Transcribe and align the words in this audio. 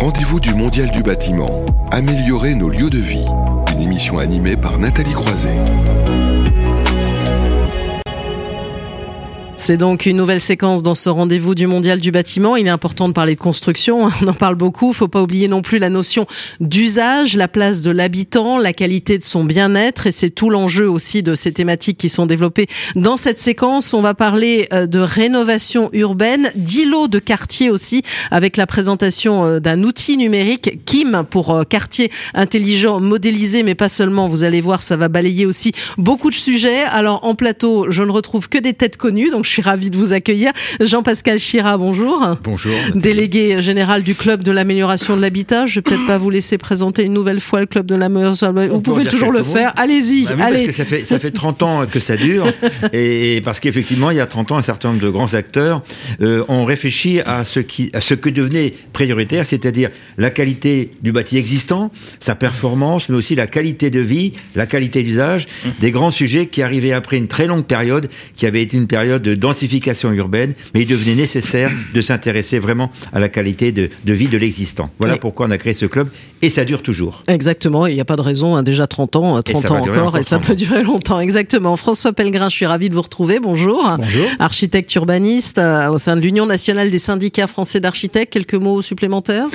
rendez-vous 0.00 0.40
du 0.40 0.54
Mondial 0.54 0.90
du 0.90 1.02
bâtiment. 1.02 1.62
Améliorer 1.92 2.54
nos 2.54 2.70
lieux 2.70 2.88
de 2.88 2.98
vie. 2.98 3.26
Une 3.74 3.82
émission 3.82 4.18
animée 4.18 4.56
par 4.56 4.78
Nathalie 4.78 5.12
Croiset. 5.12 5.54
C'est 9.62 9.76
donc 9.76 10.06
une 10.06 10.16
nouvelle 10.16 10.40
séquence 10.40 10.82
dans 10.82 10.94
ce 10.94 11.10
rendez-vous 11.10 11.54
du 11.54 11.66
mondial 11.66 12.00
du 12.00 12.10
bâtiment. 12.10 12.56
Il 12.56 12.66
est 12.66 12.70
important 12.70 13.08
de 13.08 13.12
parler 13.12 13.34
de 13.34 13.40
construction, 13.40 14.08
on 14.22 14.28
en 14.28 14.32
parle 14.32 14.54
beaucoup. 14.54 14.94
Faut 14.94 15.06
pas 15.06 15.20
oublier 15.20 15.48
non 15.48 15.60
plus 15.60 15.76
la 15.76 15.90
notion 15.90 16.26
d'usage, 16.60 17.36
la 17.36 17.46
place 17.46 17.82
de 17.82 17.90
l'habitant, 17.90 18.56
la 18.56 18.72
qualité 18.72 19.18
de 19.18 19.22
son 19.22 19.44
bien-être 19.44 20.06
et 20.06 20.12
c'est 20.12 20.30
tout 20.30 20.48
l'enjeu 20.48 20.88
aussi 20.88 21.22
de 21.22 21.34
ces 21.34 21.52
thématiques 21.52 21.98
qui 21.98 22.08
sont 22.08 22.24
développées 22.24 22.68
dans 22.96 23.18
cette 23.18 23.38
séquence. 23.38 23.92
On 23.92 24.00
va 24.00 24.14
parler 24.14 24.66
euh, 24.72 24.86
de 24.86 24.98
rénovation 24.98 25.90
urbaine, 25.92 26.50
d'îlots 26.56 27.08
de 27.08 27.18
quartier 27.18 27.70
aussi 27.70 28.02
avec 28.30 28.56
la 28.56 28.66
présentation 28.66 29.44
euh, 29.44 29.60
d'un 29.60 29.82
outil 29.82 30.16
numérique 30.16 30.78
Kim 30.86 31.22
pour 31.28 31.50
euh, 31.50 31.64
quartier 31.64 32.10
intelligent 32.32 32.98
modélisé 32.98 33.62
mais 33.62 33.74
pas 33.74 33.90
seulement. 33.90 34.26
Vous 34.26 34.42
allez 34.42 34.62
voir, 34.62 34.80
ça 34.80 34.96
va 34.96 35.08
balayer 35.08 35.44
aussi 35.44 35.72
beaucoup 35.98 36.30
de 36.30 36.34
sujets. 36.34 36.84
Alors 36.84 37.24
en 37.24 37.34
plateau, 37.34 37.90
je 37.90 38.02
ne 38.02 38.10
retrouve 38.10 38.48
que 38.48 38.58
des 38.58 38.72
têtes 38.72 38.96
connues 38.96 39.28
donc 39.28 39.49
je 39.50 39.54
suis 39.54 39.62
ravie 39.62 39.90
de 39.90 39.96
vous 39.96 40.12
accueillir. 40.12 40.52
Jean-Pascal 40.80 41.38
Chira, 41.40 41.76
bonjour. 41.76 42.36
Bonjour. 42.44 42.72
Délégué 42.94 43.60
général 43.60 44.04
du 44.04 44.14
club 44.14 44.44
de 44.44 44.52
l'amélioration 44.52 45.16
de 45.16 45.20
l'habitat. 45.20 45.66
Je 45.66 45.76
vais 45.76 45.82
peut-être 45.82 46.06
pas 46.06 46.18
vous 46.18 46.30
laisser 46.30 46.56
présenter 46.56 47.02
une 47.02 47.12
nouvelle 47.12 47.40
fois 47.40 47.58
le 47.58 47.66
club 47.66 47.84
de 47.84 47.96
l'amélioration. 47.96 48.54
Vous 48.70 48.80
pouvez 48.80 49.04
toujours 49.04 49.32
le 49.32 49.42
faire. 49.42 49.72
Allez-y. 49.76 50.26
Bah 50.26 50.44
allez. 50.46 50.66
Parce 50.66 50.66
que 50.68 50.72
ça 50.72 50.84
fait, 50.84 51.02
ça 51.02 51.18
fait 51.18 51.32
30 51.32 51.62
ans 51.64 51.86
que 51.90 51.98
ça 51.98 52.16
dure. 52.16 52.46
et 52.92 53.40
parce 53.44 53.58
qu'effectivement, 53.58 54.12
il 54.12 54.18
y 54.18 54.20
a 54.20 54.26
30 54.26 54.52
ans, 54.52 54.58
un 54.58 54.62
certain 54.62 54.90
nombre 54.90 55.02
de 55.02 55.10
grands 55.10 55.34
acteurs 55.34 55.82
euh, 56.20 56.44
ont 56.46 56.64
réfléchi 56.64 57.20
à 57.20 57.44
ce, 57.44 57.58
qui, 57.58 57.90
à 57.92 58.00
ce 58.00 58.14
que 58.14 58.28
devenait 58.28 58.74
prioritaire, 58.92 59.44
c'est-à-dire 59.46 59.90
la 60.16 60.30
qualité 60.30 60.92
du 61.02 61.10
bâti 61.10 61.38
existant, 61.38 61.90
sa 62.20 62.36
performance, 62.36 63.08
mais 63.08 63.16
aussi 63.16 63.34
la 63.34 63.48
qualité 63.48 63.90
de 63.90 64.00
vie, 64.00 64.32
la 64.54 64.66
qualité 64.66 65.02
d'usage, 65.02 65.48
des 65.80 65.90
grands 65.90 66.12
sujets 66.12 66.46
qui 66.46 66.62
arrivaient 66.62 66.92
après 66.92 67.16
une 67.16 67.26
très 67.28 67.48
longue 67.48 67.64
période, 67.64 68.08
qui 68.36 68.46
avait 68.46 68.62
été 68.62 68.76
une 68.76 68.86
période 68.86 69.22
de 69.22 69.39
densification 69.40 70.12
urbaine, 70.12 70.54
mais 70.74 70.82
il 70.82 70.86
devenait 70.86 71.14
nécessaire 71.14 71.72
de 71.94 72.00
s'intéresser 72.00 72.58
vraiment 72.58 72.90
à 73.12 73.18
la 73.18 73.28
qualité 73.28 73.72
de, 73.72 73.90
de 74.04 74.12
vie 74.12 74.28
de 74.28 74.38
l'existant. 74.38 74.90
Voilà 75.00 75.16
pourquoi 75.16 75.46
on 75.46 75.50
a 75.50 75.58
créé 75.58 75.74
ce 75.74 75.86
club, 75.86 76.08
et 76.42 76.50
ça 76.50 76.64
dure 76.64 76.82
toujours. 76.82 77.24
Exactement, 77.26 77.86
il 77.86 77.94
n'y 77.94 78.00
a 78.00 78.04
pas 78.04 78.16
de 78.16 78.22
raison, 78.22 78.56
hein, 78.56 78.62
déjà 78.62 78.86
30 78.86 79.16
ans, 79.16 79.42
30 79.42 79.70
ans 79.70 79.76
encore, 79.78 80.18
et 80.18 80.22
ça 80.22 80.38
peut 80.38 80.54
durer 80.54 80.82
longtemps, 80.82 81.20
exactement. 81.20 81.76
François 81.76 82.12
Pellegrin, 82.12 82.48
je 82.48 82.56
suis 82.56 82.66
ravi 82.66 82.88
de 82.88 82.94
vous 82.94 83.02
retrouver, 83.02 83.40
bonjour. 83.40 83.90
Bonjour. 83.96 84.28
Architecte 84.38 84.94
urbaniste 84.94 85.58
euh, 85.58 85.88
au 85.88 85.98
sein 85.98 86.16
de 86.16 86.20
l'Union 86.20 86.46
nationale 86.46 86.90
des 86.90 86.98
syndicats 86.98 87.46
français 87.46 87.80
d'architectes, 87.80 88.32
quelques 88.32 88.54
mots 88.54 88.82
supplémentaires? 88.82 89.46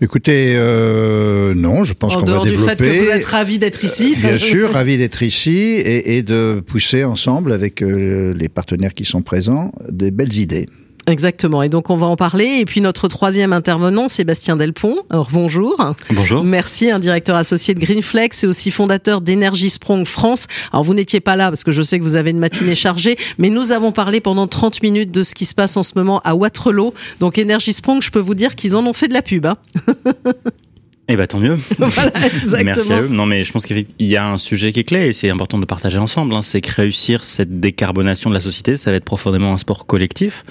Écoutez, 0.00 0.54
euh, 0.56 1.54
non, 1.54 1.84
je 1.84 1.94
pense 1.94 2.14
qu'on 2.14 2.20
va 2.20 2.44
développer. 2.44 2.48
En 2.48 2.54
dehors 2.54 2.58
du 2.58 2.68
fait 2.68 2.76
que 2.76 3.04
vous 3.04 3.10
êtes 3.10 3.24
ravi 3.24 3.58
d'être 3.58 3.84
ici. 3.84 4.14
Bien 4.20 4.38
sûr, 4.38 4.72
ravi 4.72 4.98
d'être 4.98 5.22
ici 5.22 5.50
et, 5.50 6.16
et, 6.16 6.22
de 6.22 6.62
pousser 6.66 7.04
ensemble 7.04 7.52
avec 7.52 7.82
euh, 7.82 8.34
les 8.34 8.48
partenaires 8.48 8.94
qui 8.94 9.04
sont 9.04 9.22
présents 9.26 9.72
des 9.90 10.10
belles 10.10 10.38
idées. 10.38 10.66
Exactement. 11.06 11.62
Et 11.62 11.68
donc, 11.68 11.88
on 11.90 11.96
va 11.96 12.06
en 12.06 12.16
parler. 12.16 12.58
Et 12.58 12.64
puis, 12.64 12.80
notre 12.80 13.06
troisième 13.06 13.52
intervenant, 13.52 14.08
Sébastien 14.08 14.56
Delpont. 14.56 14.96
Alors, 15.08 15.28
bonjour. 15.32 15.94
Bonjour. 16.10 16.42
Merci, 16.42 16.90
un 16.90 16.98
directeur 16.98 17.36
associé 17.36 17.74
de 17.74 17.80
Greenflex 17.80 18.42
et 18.42 18.46
aussi 18.48 18.72
fondateur 18.72 19.20
d'Energy 19.20 19.70
Sprong 19.70 20.04
France. 20.04 20.46
Alors, 20.72 20.82
vous 20.82 20.94
n'étiez 20.94 21.20
pas 21.20 21.36
là 21.36 21.48
parce 21.50 21.62
que 21.62 21.70
je 21.70 21.82
sais 21.82 22.00
que 22.00 22.04
vous 22.04 22.16
avez 22.16 22.30
une 22.30 22.40
matinée 22.40 22.74
chargée, 22.74 23.16
mais 23.38 23.50
nous 23.50 23.70
avons 23.70 23.92
parlé 23.92 24.20
pendant 24.20 24.48
30 24.48 24.82
minutes 24.82 25.12
de 25.12 25.22
ce 25.22 25.34
qui 25.34 25.46
se 25.46 25.54
passe 25.54 25.76
en 25.76 25.84
ce 25.84 25.92
moment 25.94 26.20
à 26.24 26.34
Waterloo. 26.34 26.92
Donc, 27.20 27.38
Energy 27.38 27.72
Sprong, 27.72 28.02
je 28.02 28.10
peux 28.10 28.18
vous 28.18 28.34
dire 28.34 28.56
qu'ils 28.56 28.74
en 28.74 28.84
ont 28.84 28.92
fait 28.92 29.06
de 29.06 29.14
la 29.14 29.22
pub. 29.22 29.46
Hein 29.46 29.56
eh 31.08 31.16
ben 31.16 31.26
tant 31.26 31.38
mieux. 31.38 31.56
Voilà, 31.78 32.10
exactement. 32.26 32.64
Merci 32.64 32.92
à 32.92 33.02
eux. 33.02 33.08
Non 33.08 33.26
mais 33.26 33.44
je 33.44 33.52
pense 33.52 33.64
qu'il 33.64 33.86
y 34.00 34.16
a 34.16 34.26
un 34.26 34.38
sujet 34.38 34.72
qui 34.72 34.80
est 34.80 34.84
clé 34.84 35.06
et 35.06 35.12
c'est 35.12 35.30
important 35.30 35.58
de 35.58 35.64
partager 35.64 35.98
ensemble. 35.98 36.34
Hein. 36.34 36.42
C'est 36.42 36.60
que 36.60 36.72
réussir 36.74 37.24
cette 37.24 37.60
décarbonation 37.60 38.28
de 38.30 38.34
la 38.34 38.40
société, 38.40 38.76
ça 38.76 38.90
va 38.90 38.96
être 38.96 39.04
profondément 39.04 39.52
un 39.52 39.56
sport 39.56 39.86
collectif. 39.86 40.42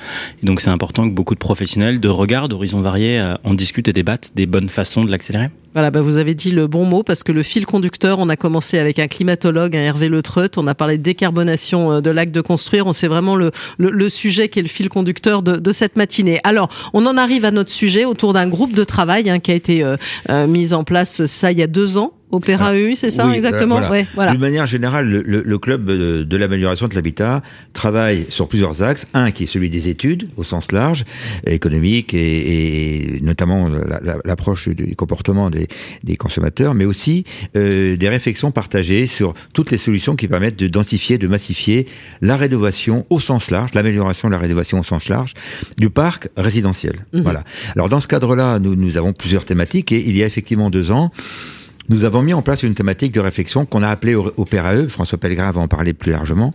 Et 0.41 0.45
donc 0.45 0.61
c'est 0.61 0.69
important 0.69 1.09
que 1.09 1.13
beaucoup 1.13 1.33
de 1.33 1.39
professionnels 1.39 1.99
de 1.99 2.09
regard, 2.09 2.47
d'horizons 2.47 2.81
variés, 2.81 3.19
euh, 3.19 3.35
en 3.43 3.53
discutent 3.53 3.89
et 3.89 3.93
débattent 3.93 4.31
des 4.35 4.45
bonnes 4.45 4.69
façons 4.69 5.03
de 5.03 5.11
l'accélérer. 5.11 5.49
Voilà, 5.75 5.91
bah 5.91 6.01
vous 6.01 6.15
avez 6.15 6.35
dit 6.35 6.51
le 6.51 6.67
bon 6.67 6.85
mot 6.85 7.03
parce 7.03 7.21
que 7.21 7.33
le 7.33 7.43
fil 7.43 7.65
conducteur, 7.65 8.19
on 8.19 8.29
a 8.29 8.37
commencé 8.37 8.79
avec 8.79 8.97
un 8.97 9.07
climatologue, 9.07 9.75
un 9.75 9.81
Hervé 9.81 10.07
Le 10.07 10.21
Treut, 10.21 10.51
on 10.55 10.67
a 10.67 10.73
parlé 10.73 10.97
de 10.97 11.03
décarbonation 11.03 11.99
de 11.99 12.09
l'acte 12.09 12.33
de 12.33 12.39
construire, 12.39 12.87
on 12.87 12.93
sait 12.93 13.09
vraiment 13.09 13.35
le, 13.35 13.51
le, 13.77 14.09
sujet 14.09 14.47
qui 14.47 14.59
est 14.59 14.61
le 14.61 14.69
fil 14.69 14.87
conducteur 14.87 15.43
de, 15.43 15.57
de, 15.57 15.71
cette 15.73 15.97
matinée. 15.97 16.39
Alors, 16.45 16.69
on 16.93 17.05
en 17.05 17.17
arrive 17.17 17.43
à 17.43 17.51
notre 17.51 17.71
sujet 17.71 18.05
autour 18.05 18.31
d'un 18.31 18.47
groupe 18.47 18.73
de 18.73 18.85
travail 18.85 19.29
hein, 19.29 19.39
qui 19.39 19.51
a 19.51 19.55
été 19.55 19.83
euh, 19.83 19.97
euh, 20.29 20.47
mis 20.47 20.73
en 20.73 20.85
place 20.85 21.25
ça 21.25 21.51
il 21.51 21.59
y 21.59 21.63
a 21.63 21.67
deux 21.67 21.97
ans 21.97 22.13
Opéra 22.31 22.69
ah, 22.69 22.75
EU, 22.75 22.95
c'est 22.95 23.11
ça 23.11 23.27
oui, 23.27 23.35
exactement 23.35 23.75
voilà. 23.75 23.91
ouais, 23.91 24.07
voilà. 24.15 24.31
D'une 24.31 24.41
manière 24.41 24.65
générale, 24.65 25.07
le, 25.07 25.21
le, 25.21 25.43
le 25.43 25.57
club 25.59 25.85
de, 25.85 26.23
de 26.23 26.37
l'amélioration 26.37 26.87
de 26.87 26.95
l'habitat 26.95 27.43
travaille 27.73 28.25
sur 28.29 28.47
plusieurs 28.47 28.81
axes. 28.81 29.05
Un 29.13 29.31
qui 29.31 29.43
est 29.43 29.47
celui 29.47 29.69
des 29.69 29.89
études 29.89 30.29
au 30.35 30.43
sens 30.43 30.71
large, 30.71 31.05
économique 31.45 32.13
et, 32.13 33.17
et 33.17 33.21
notamment 33.21 33.69
l'approche 34.25 34.69
du 34.69 34.95
comportement 34.95 35.49
des, 35.49 35.67
des, 36.03 36.17
consommateurs, 36.17 36.73
mais 36.73 36.85
aussi 36.85 37.25
euh, 37.55 37.95
des 37.95 38.09
réflexions 38.09 38.51
partagées 38.51 39.05
sur 39.05 39.35
toutes 39.53 39.69
les 39.69 39.77
solutions 39.77 40.15
qui 40.15 40.27
permettent 40.27 40.57
de 40.57 40.67
densifier, 40.67 41.17
de 41.17 41.27
massifier 41.27 41.87
la 42.21 42.37
rénovation 42.37 43.05
au 43.09 43.19
sens 43.19 43.51
large, 43.51 43.73
l'amélioration 43.75 44.29
de 44.29 44.33
la 44.33 44.39
rénovation 44.39 44.79
au 44.79 44.83
sens 44.83 45.09
large 45.09 45.33
du 45.77 45.91
parc 45.91 46.29
résidentiel. 46.37 47.05
Mmh. 47.13 47.21
Voilà. 47.21 47.43
Alors 47.75 47.87
dans 47.87 47.99
ce 47.99 48.07
cadre-là, 48.07 48.59
nous, 48.59 48.75
nous 48.75 48.97
avons 48.97 49.13
plusieurs 49.13 49.45
thématiques 49.45 49.91
et 49.91 50.03
il 50.05 50.17
y 50.17 50.23
a 50.23 50.25
effectivement 50.25 50.69
deux 50.69 50.91
ans, 50.91 51.11
nous 51.89 52.05
avons 52.05 52.21
mis 52.21 52.33
en 52.33 52.41
place 52.41 52.63
une 52.63 52.73
thématique 52.73 53.11
de 53.11 53.19
réflexion 53.19 53.65
qu'on 53.65 53.83
a 53.83 53.89
appelée 53.89 54.15
OPERAE, 54.15 54.89
François 54.89 55.17
Pellegrin 55.17 55.51
va 55.51 55.61
en 55.61 55.67
parler 55.67 55.93
plus 55.93 56.11
largement, 56.11 56.51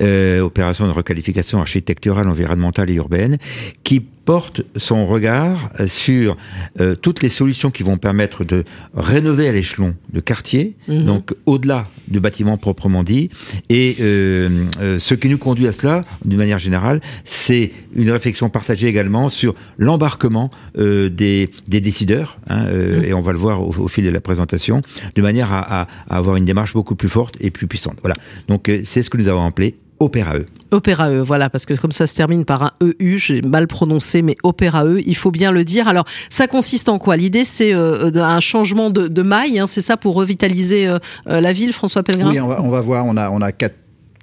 euh, 0.00 0.40
opération 0.40 0.86
de 0.86 0.92
requalification 0.92 1.60
architecturale, 1.60 2.28
environnementale 2.28 2.90
et 2.90 2.94
urbaine, 2.94 3.38
qui 3.84 4.06
porte 4.30 4.62
son 4.76 5.08
regard 5.08 5.72
sur 5.88 6.36
euh, 6.78 6.94
toutes 6.94 7.20
les 7.20 7.28
solutions 7.28 7.72
qui 7.72 7.82
vont 7.82 7.96
permettre 7.96 8.44
de 8.44 8.62
rénover 8.94 9.48
à 9.48 9.52
l'échelon 9.52 9.96
de 10.12 10.20
quartier, 10.20 10.76
mmh. 10.86 11.04
donc 11.04 11.34
au-delà 11.46 11.88
du 12.06 12.20
bâtiment 12.20 12.56
proprement 12.56 13.02
dit. 13.02 13.30
Et 13.70 13.96
euh, 13.98 14.66
euh, 14.80 15.00
ce 15.00 15.14
qui 15.16 15.28
nous 15.28 15.36
conduit 15.36 15.66
à 15.66 15.72
cela, 15.72 16.04
d'une 16.24 16.38
manière 16.38 16.60
générale, 16.60 17.00
c'est 17.24 17.72
une 17.92 18.12
réflexion 18.12 18.50
partagée 18.50 18.86
également 18.86 19.30
sur 19.30 19.56
l'embarquement 19.78 20.52
euh, 20.78 21.08
des, 21.08 21.50
des, 21.66 21.80
décideurs, 21.80 22.38
hein, 22.48 22.70
mmh. 22.70 23.04
et 23.06 23.12
on 23.12 23.22
va 23.22 23.32
le 23.32 23.38
voir 23.38 23.60
au, 23.60 23.74
au, 23.76 23.88
fil 23.88 24.04
de 24.04 24.10
la 24.10 24.20
présentation, 24.20 24.80
de 25.16 25.22
manière 25.22 25.52
à, 25.52 25.80
à, 25.80 25.88
à, 26.08 26.16
avoir 26.16 26.36
une 26.36 26.44
démarche 26.44 26.72
beaucoup 26.72 26.94
plus 26.94 27.08
forte 27.08 27.34
et 27.40 27.50
plus 27.50 27.66
puissante. 27.66 27.98
Voilà. 28.02 28.14
Donc 28.46 28.70
c'est 28.84 29.02
ce 29.02 29.10
que 29.10 29.18
nous 29.18 29.26
avons 29.26 29.44
appelé 29.44 29.74
Opéra-E. 30.00 30.46
Opéra-E, 30.70 31.20
voilà, 31.20 31.50
parce 31.50 31.66
que 31.66 31.74
comme 31.74 31.92
ça 31.92 32.06
se 32.06 32.16
termine 32.16 32.44
par 32.44 32.62
un 32.62 32.70
EU, 32.82 33.18
j'ai 33.18 33.42
mal 33.42 33.66
prononcé, 33.66 34.22
mais 34.22 34.36
Opéra-E, 34.42 35.00
il 35.04 35.16
faut 35.16 35.30
bien 35.30 35.52
le 35.52 35.64
dire. 35.64 35.88
Alors, 35.88 36.04
ça 36.30 36.46
consiste 36.46 36.88
en 36.88 36.98
quoi? 36.98 37.16
L'idée, 37.16 37.44
c'est 37.44 37.74
euh, 37.74 38.10
un 38.14 38.40
changement 38.40 38.90
de, 38.90 39.08
de 39.08 39.22
maille, 39.22 39.58
hein, 39.58 39.66
c'est 39.66 39.80
ça 39.80 39.96
pour 39.96 40.14
revitaliser 40.14 40.88
euh, 40.88 40.98
la 41.26 41.52
ville, 41.52 41.72
François 41.72 42.02
Pellegrin? 42.02 42.30
Oui, 42.30 42.40
on 42.40 42.48
va, 42.48 42.62
on 42.62 42.70
va 42.70 42.80
voir, 42.80 43.04
on 43.06 43.16
a, 43.16 43.30
on 43.30 43.42
a 43.42 43.52
quatre 43.52 43.76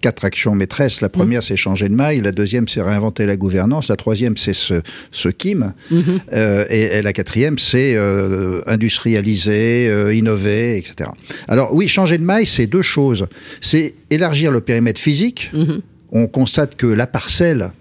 quatre 0.07 0.23
actions 0.23 0.55
maîtresses. 0.55 1.01
La 1.01 1.09
première, 1.09 1.39
mmh. 1.39 1.49
c'est 1.49 1.57
changer 1.57 1.89
de 1.89 1.93
maille. 1.93 2.21
La 2.21 2.31
deuxième, 2.31 2.69
c'est 2.69 2.81
réinventer 2.81 3.25
la 3.25 3.35
gouvernance. 3.35 3.89
La 3.89 3.97
troisième, 3.97 4.37
c'est 4.37 4.53
ce, 4.53 4.75
ce 5.11 5.27
KIM. 5.27 5.73
Mmh. 5.91 6.01
Euh, 6.31 6.63
et, 6.69 6.83
et, 6.83 7.01
la 7.01 7.11
quatrième, 7.11 7.59
c'est 7.59 7.93
euh, 7.95 8.61
industrialiser, 8.67 9.89
euh, 9.89 10.13
innover, 10.13 10.77
etc. 10.77 11.09
Alors 11.49 11.73
oui, 11.73 11.89
changer 11.89 12.17
de 12.17 12.23
maille, 12.23 12.45
c'est 12.45 12.67
deux 12.67 12.81
choses. 12.81 13.27
C'est 13.59 13.95
élargir 14.09 14.49
le 14.49 14.61
périmètre 14.61 15.01
physique. 15.01 15.51
Mmh. 15.51 15.79
On 16.13 16.27
constate 16.27 16.77
que 16.77 16.87
la 16.87 17.05
parcelle 17.05 17.71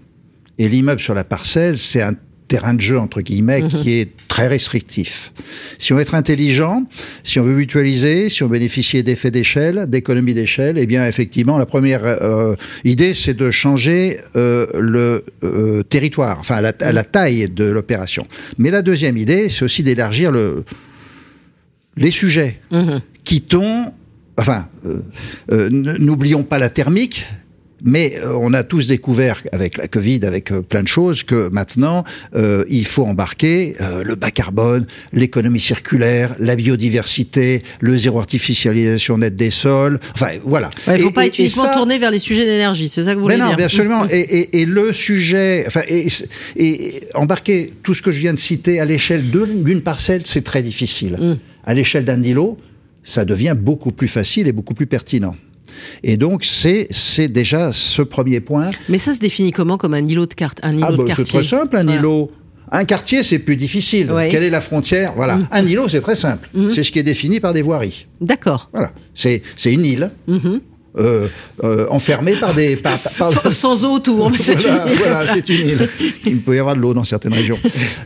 et 0.57 0.67
l'immeuble 0.67 0.99
sur 0.99 1.13
la 1.13 1.23
parcelle, 1.23 1.77
c'est 1.77 2.01
un 2.01 2.15
terrain 2.47 2.73
de 2.73 2.81
jeu 2.81 2.97
entre 2.97 3.21
guillemets 3.21 3.61
mmh. 3.61 3.67
qui 3.67 3.93
est 3.93 4.11
très 4.27 4.47
restrictif. 4.47 5.31
Si 5.77 5.93
on 5.93 5.95
veut 5.95 6.01
être 6.01 6.15
intelligent, 6.15 6.83
si 7.23 7.39
on 7.39 7.43
veut 7.43 7.55
mutualiser, 7.55 8.29
si 8.29 8.43
on 8.43 8.47
bénéficier 8.47 9.03
d'effets 9.03 9.31
d'échelle, 9.31 9.85
d'économies 9.87 10.33
d'échelle, 10.33 10.77
eh 10.77 10.85
bien 10.85 11.05
effectivement 11.05 11.57
la 11.57 11.65
première 11.65 12.05
euh, 12.05 12.55
idée 12.83 13.13
c'est 13.13 13.33
de 13.33 13.51
changer 13.51 14.19
euh, 14.35 14.67
le 14.79 15.25
euh, 15.43 15.83
territoire, 15.83 16.39
enfin 16.39 16.61
la, 16.61 16.73
la 16.79 17.03
taille 17.03 17.49
de 17.49 17.65
l'opération. 17.65 18.27
Mais 18.57 18.71
la 18.71 18.81
deuxième 18.81 19.17
idée 19.17 19.49
c'est 19.49 19.63
aussi 19.63 19.83
d'élargir 19.83 20.31
le 20.31 20.63
les 21.95 22.11
sujets. 22.11 22.59
Mmh. 22.71 22.97
Quittons, 23.23 23.91
enfin, 24.37 24.67
n'oublions 25.49 26.43
pas 26.43 26.59
la 26.59 26.69
thermique 26.69 27.25
Mais 27.83 28.17
euh, 28.17 28.33
on 28.39 28.53
a 28.53 28.63
tous 28.63 28.87
découvert 28.87 29.43
avec 29.51 29.77
la 29.77 29.87
Covid, 29.87 30.21
avec 30.23 30.51
euh, 30.51 30.61
plein 30.61 30.81
de 30.81 30.87
choses, 30.87 31.23
que 31.23 31.49
maintenant 31.51 32.03
euh, 32.35 32.63
il 32.69 32.85
faut 32.85 33.05
embarquer 33.05 33.75
le 34.03 34.15
bas 34.15 34.31
carbone, 34.31 34.85
l'économie 35.13 35.59
circulaire, 35.59 36.35
la 36.39 36.55
biodiversité, 36.55 37.61
le 37.79 37.97
zéro 37.97 38.19
artificialisation 38.19 39.17
nette 39.17 39.35
des 39.35 39.51
sols. 39.51 39.99
Enfin 40.13 40.31
voilà. 40.43 40.69
Il 40.87 40.93
ne 40.93 40.97
faut 40.97 41.11
pas 41.11 41.27
être 41.27 41.39
uniquement 41.39 41.71
tourner 41.73 41.97
vers 41.97 42.11
les 42.11 42.19
sujets 42.19 42.45
d'énergie, 42.45 42.89
c'est 42.89 43.03
ça 43.03 43.11
que 43.11 43.17
vous 43.17 43.23
voulez 43.23 43.37
mais 43.37 43.43
non, 43.43 43.55
dire 43.55 43.65
absolument. 43.65 44.05
Et, 44.09 44.61
et, 44.61 44.65
le 44.65 44.93
sujet, 44.93 45.63
enfin, 45.67 45.81
et, 45.87 46.07
et, 46.55 47.01
embarquer 47.13 47.71
tout 47.83 47.93
ce 47.93 48.01
que 48.01 48.11
je 48.11 48.19
viens 48.19 48.33
de 48.33 48.39
citer 48.39 48.79
à 48.79 48.85
l'échelle 48.85 49.29
d'une 49.29 49.81
parcelle, 49.81 50.21
c'est 50.25 50.43
très 50.43 50.63
difficile. 50.63 51.17
Mm. 51.19 51.37
À 51.65 51.73
l'échelle 51.73 52.05
d'un 52.05 52.21
îlot, 52.23 52.57
ça 53.03 53.25
devient 53.25 53.55
beaucoup 53.57 53.91
plus 53.91 54.07
facile 54.07 54.47
et 54.47 54.51
beaucoup 54.51 54.73
plus 54.73 54.87
pertinent. 54.87 55.35
Et 56.03 56.17
donc, 56.17 56.45
c'est, 56.45 56.87
c'est 56.91 57.27
déjà 57.27 57.71
ce 57.73 58.01
premier 58.01 58.39
point. 58.39 58.69
Mais 58.89 58.97
ça 58.97 59.13
se 59.13 59.19
définit 59.19 59.51
comment 59.51 59.77
comme 59.77 59.93
un 59.93 60.05
îlot 60.05 60.25
de, 60.25 60.33
carte, 60.33 60.59
un 60.63 60.71
îlot 60.71 60.85
ah, 60.87 60.91
de 60.91 61.03
quartier 61.03 61.25
C'est 61.25 61.37
très 61.39 61.43
simple, 61.43 61.77
un 61.77 61.87
îlot. 61.87 62.31
Un 62.69 62.83
quartier, 62.83 63.23
c'est 63.23 63.39
plus 63.39 63.55
difficile. 63.55 64.11
Quelle 64.29 64.43
est 64.43 64.49
la 64.49 64.61
frontière? 64.61 65.13
Voilà. 65.15 65.37
Mm. 65.37 65.47
Un 65.51 65.65
îlot, 65.65 65.87
c'est 65.87 66.01
très 66.01 66.17
simple. 66.17 66.49
Mm. 66.53 66.71
C'est 66.71 66.83
ce 66.83 66.91
qui 66.91 66.99
est 66.99 67.03
défini 67.03 67.39
par 67.39 67.53
des 67.53 67.61
voiries. 67.61 68.07
D'accord. 68.19 68.69
Voilà. 68.73 68.91
C'est, 69.15 69.41
c'est 69.55 69.71
une 69.71 69.85
île. 69.85 70.11
Mm-hmm 70.27 70.59
euh, 70.97 71.27
euh, 71.63 71.87
enfermé 71.89 72.33
par 72.33 72.53
des... 72.53 72.75
Par, 72.75 72.99
par... 72.99 73.53
Sans 73.53 73.83
eau 73.83 73.93
autour, 73.93 74.29
mais 74.29 74.37
c'est 74.39 74.61
voilà, 74.61 74.85
une 74.85 74.91
île. 74.91 74.97
Voilà, 74.99 75.33
c'est 75.33 75.49
une 75.49 75.69
île. 75.69 75.89
Il 76.25 76.41
peut 76.41 76.55
y 76.55 76.59
avoir 76.59 76.75
de 76.75 76.81
l'eau 76.81 76.93
dans 76.93 77.03
certaines 77.03 77.33
régions. 77.33 77.57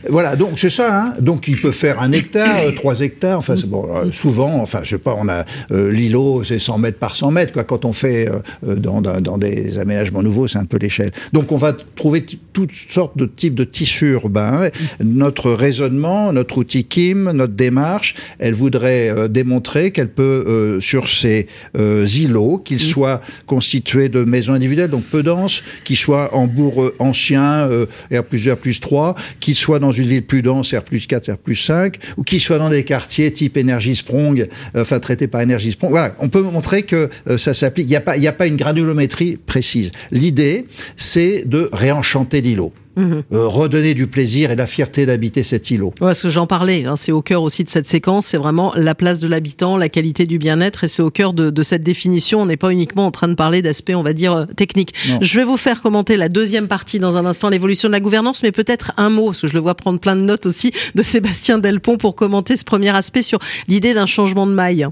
Voilà, 0.08 0.36
donc 0.36 0.58
c'est 0.58 0.70
ça. 0.70 1.00
Hein. 1.00 1.14
Donc 1.20 1.48
il 1.48 1.60
peut 1.60 1.70
faire 1.70 2.00
un 2.00 2.12
hectare, 2.12 2.56
euh, 2.64 2.72
trois 2.72 3.00
hectares. 3.00 3.38
Enfin, 3.38 3.54
bon, 3.66 3.84
euh, 3.88 4.10
souvent, 4.12 4.60
enfin, 4.60 4.80
je 4.84 4.90
sais 4.90 4.98
pas, 4.98 5.16
on 5.18 5.28
a 5.28 5.44
l'îlot, 5.70 6.44
c'est 6.44 6.58
100 6.58 6.78
mètres 6.78 6.98
par 6.98 7.16
100 7.16 7.30
mètres. 7.30 7.52
Quoi. 7.52 7.64
Quand 7.64 7.84
on 7.84 7.92
fait 7.92 8.28
dans, 8.62 9.00
dans, 9.00 9.20
dans, 9.20 9.38
des 9.38 9.78
aménagements 9.78 10.22
nouveaux, 10.22 10.48
c'est 10.48 10.58
un 10.58 10.64
peu 10.64 10.78
l'échelle. 10.78 11.12
Donc 11.32 11.52
on 11.52 11.56
va 11.56 11.74
trouver 11.96 12.24
toutes 12.52 12.72
sortes 12.72 13.16
de 13.16 13.26
types 13.26 13.54
de 13.54 13.64
tissus 13.64 14.12
urbains. 14.12 14.68
Notre 15.02 15.52
raisonnement, 15.52 16.32
notre 16.32 16.58
outil 16.58 16.84
KIM, 16.84 17.32
notre 17.32 17.54
démarche, 17.54 18.14
elle 18.38 18.54
voudrait 18.54 19.28
démontrer 19.28 19.90
qu'elle 19.90 20.10
peut, 20.10 20.78
sur 20.80 21.08
ces 21.08 21.46
îlots, 21.74 22.58
qu'ils 22.58 22.81
Mm. 22.82 22.90
soit 22.90 23.20
constitué 23.46 24.08
de 24.08 24.24
maisons 24.24 24.52
individuelles, 24.52 24.90
donc 24.90 25.04
peu 25.04 25.22
denses, 25.22 25.62
qui 25.84 25.96
soit 25.96 26.34
en 26.34 26.46
bourg 26.46 26.82
euh, 26.82 26.94
ancien, 26.98 27.68
euh, 27.68 27.86
R 28.12 28.24
plus 28.24 28.44
2, 28.44 28.52
R 28.52 28.56
plus 28.56 28.80
3, 28.80 29.14
qui 29.40 29.54
soit 29.54 29.78
dans 29.78 29.92
une 29.92 30.04
ville 30.04 30.24
plus 30.24 30.42
dense, 30.42 30.74
R 30.74 30.82
plus 30.82 31.06
4, 31.06 31.32
R 31.32 31.38
plus 31.38 31.56
5, 31.56 31.96
ou 32.16 32.22
qui 32.22 32.40
soit 32.40 32.58
dans 32.58 32.70
des 32.70 32.84
quartiers 32.84 33.30
type 33.32 33.56
énergie 33.56 33.96
Sprong, 33.96 34.48
euh, 34.76 34.82
enfin 34.82 35.00
traité 35.00 35.26
par 35.26 35.40
énergie 35.40 35.72
Sprong. 35.72 35.90
Voilà, 35.90 36.14
on 36.18 36.28
peut 36.28 36.42
montrer 36.42 36.82
que 36.82 37.08
ça 37.36 37.54
s'applique. 37.54 37.86
Il 37.86 37.90
n'y 37.90 37.96
a, 37.96 38.00
pas, 38.00 38.16
il 38.16 38.26
a 38.26 38.32
pas 38.32 38.46
une 38.46 38.56
granulométrie 38.56 39.36
précise. 39.36 39.90
L'idée, 40.10 40.66
c'est 40.96 41.44
de 41.46 41.68
réenchanter 41.72 42.40
l'îlot. 42.40 42.72
Euh, 42.98 43.22
redonner 43.30 43.94
du 43.94 44.06
plaisir 44.06 44.50
et 44.50 44.56
la 44.56 44.66
fierté 44.66 45.06
d'habiter 45.06 45.42
cet 45.42 45.70
îlot. 45.70 45.94
Ouais, 46.00 46.08
parce 46.08 46.22
que 46.22 46.28
j'en 46.28 46.46
parlais, 46.46 46.84
hein, 46.84 46.96
c'est 46.96 47.12
au 47.12 47.22
cœur 47.22 47.42
aussi 47.42 47.64
de 47.64 47.70
cette 47.70 47.86
séquence, 47.86 48.26
c'est 48.26 48.36
vraiment 48.36 48.72
la 48.76 48.94
place 48.94 49.20
de 49.20 49.28
l'habitant, 49.28 49.76
la 49.76 49.88
qualité 49.88 50.26
du 50.26 50.38
bien-être, 50.38 50.84
et 50.84 50.88
c'est 50.88 51.02
au 51.02 51.10
cœur 51.10 51.32
de, 51.32 51.50
de, 51.50 51.62
cette 51.62 51.82
définition. 51.82 52.42
On 52.42 52.46
n'est 52.46 52.56
pas 52.56 52.70
uniquement 52.70 53.06
en 53.06 53.10
train 53.10 53.28
de 53.28 53.34
parler 53.34 53.62
d'aspects, 53.62 53.92
on 53.94 54.02
va 54.02 54.12
dire, 54.12 54.32
euh, 54.32 54.44
techniques. 54.44 54.94
Je 55.20 55.38
vais 55.38 55.44
vous 55.44 55.56
faire 55.56 55.80
commenter 55.80 56.16
la 56.16 56.28
deuxième 56.28 56.68
partie 56.68 56.98
dans 56.98 57.16
un 57.16 57.24
instant, 57.24 57.48
l'évolution 57.48 57.88
de 57.88 57.92
la 57.92 58.00
gouvernance, 58.00 58.42
mais 58.42 58.52
peut-être 58.52 58.92
un 58.96 59.08
mot, 59.08 59.26
parce 59.26 59.40
que 59.40 59.46
je 59.46 59.54
le 59.54 59.60
vois 59.60 59.74
prendre 59.74 59.98
plein 59.98 60.16
de 60.16 60.22
notes 60.22 60.46
aussi, 60.46 60.72
de 60.94 61.02
Sébastien 61.02 61.58
Delpont 61.58 61.96
pour 61.96 62.14
commenter 62.14 62.56
ce 62.56 62.64
premier 62.64 62.94
aspect 62.94 63.22
sur 63.22 63.38
l'idée 63.68 63.94
d'un 63.94 64.06
changement 64.06 64.46
de 64.46 64.52
maille. 64.52 64.86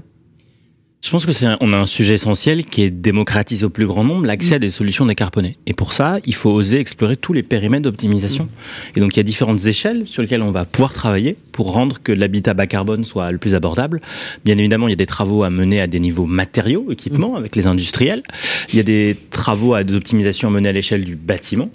Je 1.03 1.09
pense 1.09 1.25
que 1.25 1.31
c'est 1.31 1.47
on 1.61 1.73
a 1.73 1.77
un 1.77 1.87
sujet 1.87 2.13
essentiel 2.13 2.63
qui 2.63 2.83
est 2.83 2.91
démocratiser 2.91 3.65
au 3.65 3.71
plus 3.71 3.87
grand 3.87 4.03
nombre 4.03 4.27
l'accès 4.27 4.55
à 4.55 4.59
des 4.59 4.69
solutions 4.69 5.07
décarbonées. 5.07 5.57
Et 5.65 5.73
pour 5.73 5.93
ça, 5.93 6.19
il 6.27 6.35
faut 6.35 6.51
oser 6.51 6.79
explorer 6.79 7.17
tous 7.17 7.33
les 7.33 7.41
périmètres 7.41 7.81
d'optimisation. 7.81 8.49
Et 8.95 8.99
donc 8.99 9.15
il 9.15 9.17
y 9.17 9.19
a 9.19 9.23
différentes 9.23 9.65
échelles 9.65 10.03
sur 10.05 10.21
lesquelles 10.21 10.43
on 10.43 10.51
va 10.51 10.63
pouvoir 10.63 10.93
travailler 10.93 11.35
pour 11.53 11.73
rendre 11.73 11.97
que 12.03 12.11
l'habitat 12.11 12.53
bas 12.53 12.67
carbone 12.67 13.03
soit 13.03 13.31
le 13.31 13.39
plus 13.39 13.55
abordable. 13.55 13.99
Bien 14.45 14.55
évidemment, 14.57 14.87
il 14.87 14.91
y 14.91 14.93
a 14.93 14.97
des 14.97 15.07
travaux 15.07 15.41
à 15.41 15.49
mener 15.49 15.81
à 15.81 15.87
des 15.87 15.99
niveaux 15.99 16.27
matériaux, 16.27 16.91
équipements 16.91 17.35
avec 17.35 17.55
les 17.55 17.65
industriels. 17.65 18.21
Il 18.69 18.75
y 18.75 18.79
a 18.79 18.83
des 18.83 19.17
travaux 19.31 19.73
à 19.73 19.83
des 19.83 19.95
optimisations 19.95 20.49
à 20.49 20.51
mener 20.51 20.69
à 20.69 20.71
l'échelle 20.71 21.03
du 21.03 21.15
bâtiment 21.15 21.71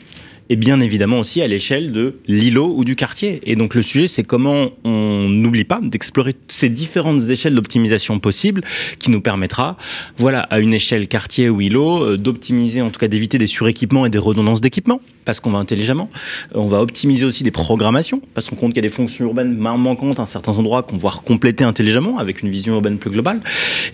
et 0.48 0.56
bien 0.56 0.80
évidemment 0.80 1.18
aussi 1.18 1.42
à 1.42 1.48
l'échelle 1.48 1.92
de 1.92 2.18
l'îlot 2.26 2.72
ou 2.76 2.84
du 2.84 2.96
quartier. 2.96 3.40
Et 3.44 3.56
donc 3.56 3.74
le 3.74 3.82
sujet, 3.82 4.06
c'est 4.06 4.22
comment 4.22 4.70
on 4.84 5.28
n'oublie 5.28 5.64
pas 5.64 5.80
d'explorer 5.82 6.34
ces 6.48 6.68
différentes 6.68 7.28
échelles 7.28 7.54
d'optimisation 7.54 8.18
possibles 8.18 8.62
qui 8.98 9.10
nous 9.10 9.20
permettra, 9.20 9.76
voilà, 10.16 10.40
à 10.40 10.58
une 10.58 10.74
échelle 10.74 11.08
quartier 11.08 11.48
ou 11.48 11.60
îlot, 11.60 12.02
euh, 12.02 12.16
d'optimiser, 12.16 12.82
en 12.82 12.90
tout 12.90 13.00
cas 13.00 13.08
d'éviter 13.08 13.38
des 13.38 13.46
suréquipements 13.46 14.06
et 14.06 14.10
des 14.10 14.18
redondances 14.18 14.60
d'équipements, 14.60 15.00
parce 15.24 15.40
qu'on 15.40 15.50
va 15.50 15.58
intelligemment. 15.58 16.08
On 16.54 16.66
va 16.66 16.80
optimiser 16.80 17.24
aussi 17.24 17.42
des 17.42 17.50
programmations, 17.50 18.20
parce 18.34 18.48
qu'on 18.48 18.56
compte 18.56 18.70
qu'il 18.70 18.78
y 18.82 18.86
a 18.86 18.88
des 18.88 18.94
fonctions 18.94 19.26
urbaines 19.26 19.56
manquantes 19.56 20.20
à 20.20 20.26
certains 20.26 20.52
endroits 20.52 20.82
qu'on 20.82 20.96
va 20.96 21.10
compléter 21.24 21.64
intelligemment 21.64 22.18
avec 22.18 22.42
une 22.42 22.50
vision 22.50 22.74
urbaine 22.74 22.98
plus 22.98 23.10
globale. 23.10 23.40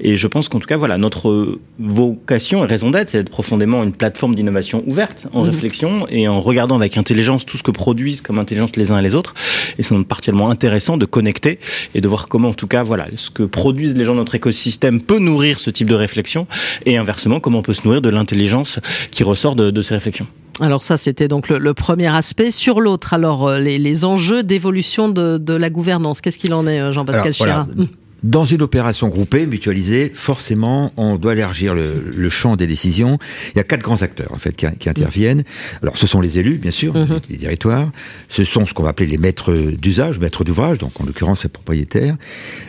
Et 0.00 0.16
je 0.16 0.26
pense 0.26 0.48
qu'en 0.48 0.60
tout 0.60 0.66
cas, 0.66 0.76
voilà, 0.76 0.98
notre 0.98 1.58
vocation 1.78 2.64
et 2.64 2.66
raison 2.66 2.90
d'être, 2.90 3.08
c'est 3.08 3.18
d'être 3.18 3.30
profondément 3.30 3.82
une 3.82 3.92
plateforme 3.92 4.34
d'innovation 4.34 4.84
ouverte, 4.86 5.26
en 5.32 5.42
mmh. 5.42 5.46
réflexion 5.46 6.06
et 6.10 6.28
en 6.28 6.41
regardant 6.42 6.76
avec 6.76 6.96
intelligence 6.96 7.46
tout 7.46 7.56
ce 7.56 7.62
que 7.62 7.70
produisent 7.70 8.20
comme 8.20 8.38
intelligence 8.38 8.76
les 8.76 8.90
uns 8.90 8.98
et 8.98 9.02
les 9.02 9.14
autres. 9.14 9.34
Et 9.78 9.82
c'est 9.82 9.94
particulièrement 10.04 10.50
intéressant 10.50 10.96
de 10.96 11.06
connecter 11.06 11.58
et 11.94 12.00
de 12.00 12.08
voir 12.08 12.28
comment, 12.28 12.50
en 12.50 12.54
tout 12.54 12.66
cas, 12.66 12.82
voilà, 12.82 13.06
ce 13.16 13.30
que 13.30 13.42
produisent 13.42 13.96
les 13.96 14.04
gens 14.04 14.12
de 14.12 14.18
notre 14.18 14.34
écosystème 14.34 15.00
peut 15.00 15.18
nourrir 15.18 15.60
ce 15.60 15.70
type 15.70 15.88
de 15.88 15.94
réflexion 15.94 16.46
et 16.86 16.96
inversement, 16.96 17.40
comment 17.40 17.58
on 17.58 17.62
peut 17.62 17.72
se 17.72 17.84
nourrir 17.84 18.02
de 18.02 18.10
l'intelligence 18.10 18.78
qui 19.10 19.24
ressort 19.24 19.56
de, 19.56 19.70
de 19.70 19.82
ces 19.82 19.94
réflexions. 19.94 20.26
Alors 20.60 20.82
ça, 20.82 20.96
c'était 20.96 21.28
donc 21.28 21.48
le, 21.48 21.74
premier 21.74 22.14
aspect. 22.14 22.50
Sur 22.50 22.80
l'autre, 22.80 23.14
alors 23.14 23.48
euh, 23.48 23.58
les, 23.58 24.04
enjeux 24.04 24.42
d'évolution 24.42 25.08
de, 25.08 25.54
la 25.54 25.70
gouvernance, 25.70 26.20
qu'est-ce 26.20 26.38
qu'il 26.38 26.52
en 26.54 26.66
est, 26.66 26.80
euh, 26.80 26.92
Jean-Pascal 26.92 27.32
Chira 27.32 27.66
dans 28.22 28.44
une 28.44 28.62
opération 28.62 29.08
groupée, 29.08 29.46
mutualisée, 29.46 30.10
forcément, 30.14 30.92
on 30.96 31.16
doit 31.16 31.32
élargir 31.32 31.74
le, 31.74 32.28
champ 32.28 32.56
des 32.56 32.66
décisions. 32.66 33.18
Il 33.54 33.58
y 33.58 33.60
a 33.60 33.64
quatre 33.64 33.82
grands 33.82 34.02
acteurs, 34.02 34.32
en 34.32 34.38
fait, 34.38 34.54
qui, 34.54 34.88
interviennent. 34.88 35.42
Alors, 35.82 35.98
ce 35.98 36.06
sont 36.06 36.20
les 36.20 36.38
élus, 36.38 36.58
bien 36.58 36.70
sûr, 36.70 36.94
mhm. 36.94 37.20
les 37.28 37.38
territoires. 37.38 37.90
Ce 38.28 38.44
sont 38.44 38.64
ce 38.64 38.74
qu'on 38.74 38.84
va 38.84 38.90
appeler 38.90 39.08
les 39.08 39.18
maîtres 39.18 39.52
d'usage, 39.52 40.20
maîtres 40.20 40.44
d'ouvrage, 40.44 40.78
donc 40.78 41.00
en 41.00 41.04
l'occurrence 41.04 41.42
les 41.42 41.50
propriétaires. 41.50 42.16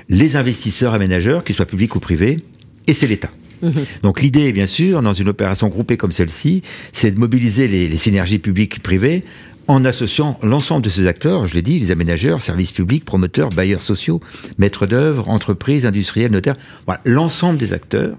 Les 0.09 0.35
investisseurs 0.35 0.93
aménageurs, 0.93 1.43
qu'ils 1.43 1.55
soient 1.55 1.65
publics 1.65 1.95
ou 1.95 1.99
privés. 1.99 2.39
Et 2.87 2.93
c'est 2.93 3.07
l'État. 3.07 3.29
Mhm. 3.61 3.73
Donc 4.01 4.21
l'idée, 4.21 4.51
bien 4.51 4.67
sûr, 4.67 5.01
dans 5.01 5.13
une 5.13 5.29
opération 5.29 5.69
groupée 5.69 5.97
comme 5.97 6.11
celle-ci, 6.11 6.63
c'est 6.91 7.11
de 7.11 7.19
mobiliser 7.19 7.67
les, 7.67 7.87
les 7.87 7.97
synergies 7.97 8.39
publiques 8.39 8.81
privées 8.81 9.23
en 9.67 9.85
associant 9.85 10.37
l'ensemble 10.43 10.83
de 10.83 10.89
ces 10.89 11.07
acteurs, 11.07 11.47
je 11.47 11.53
l'ai 11.53 11.61
dit, 11.61 11.79
les 11.79 11.91
aménageurs, 11.91 12.41
services 12.41 12.71
publics, 12.71 13.05
promoteurs, 13.05 13.49
bailleurs 13.49 13.81
sociaux, 13.81 14.19
maîtres 14.57 14.85
d'œuvre, 14.85 15.29
entreprises, 15.29 15.85
industriels, 15.85 16.31
notaires, 16.31 16.55
voilà, 16.85 17.01
l'ensemble 17.05 17.57
des 17.57 17.73
acteurs, 17.73 18.17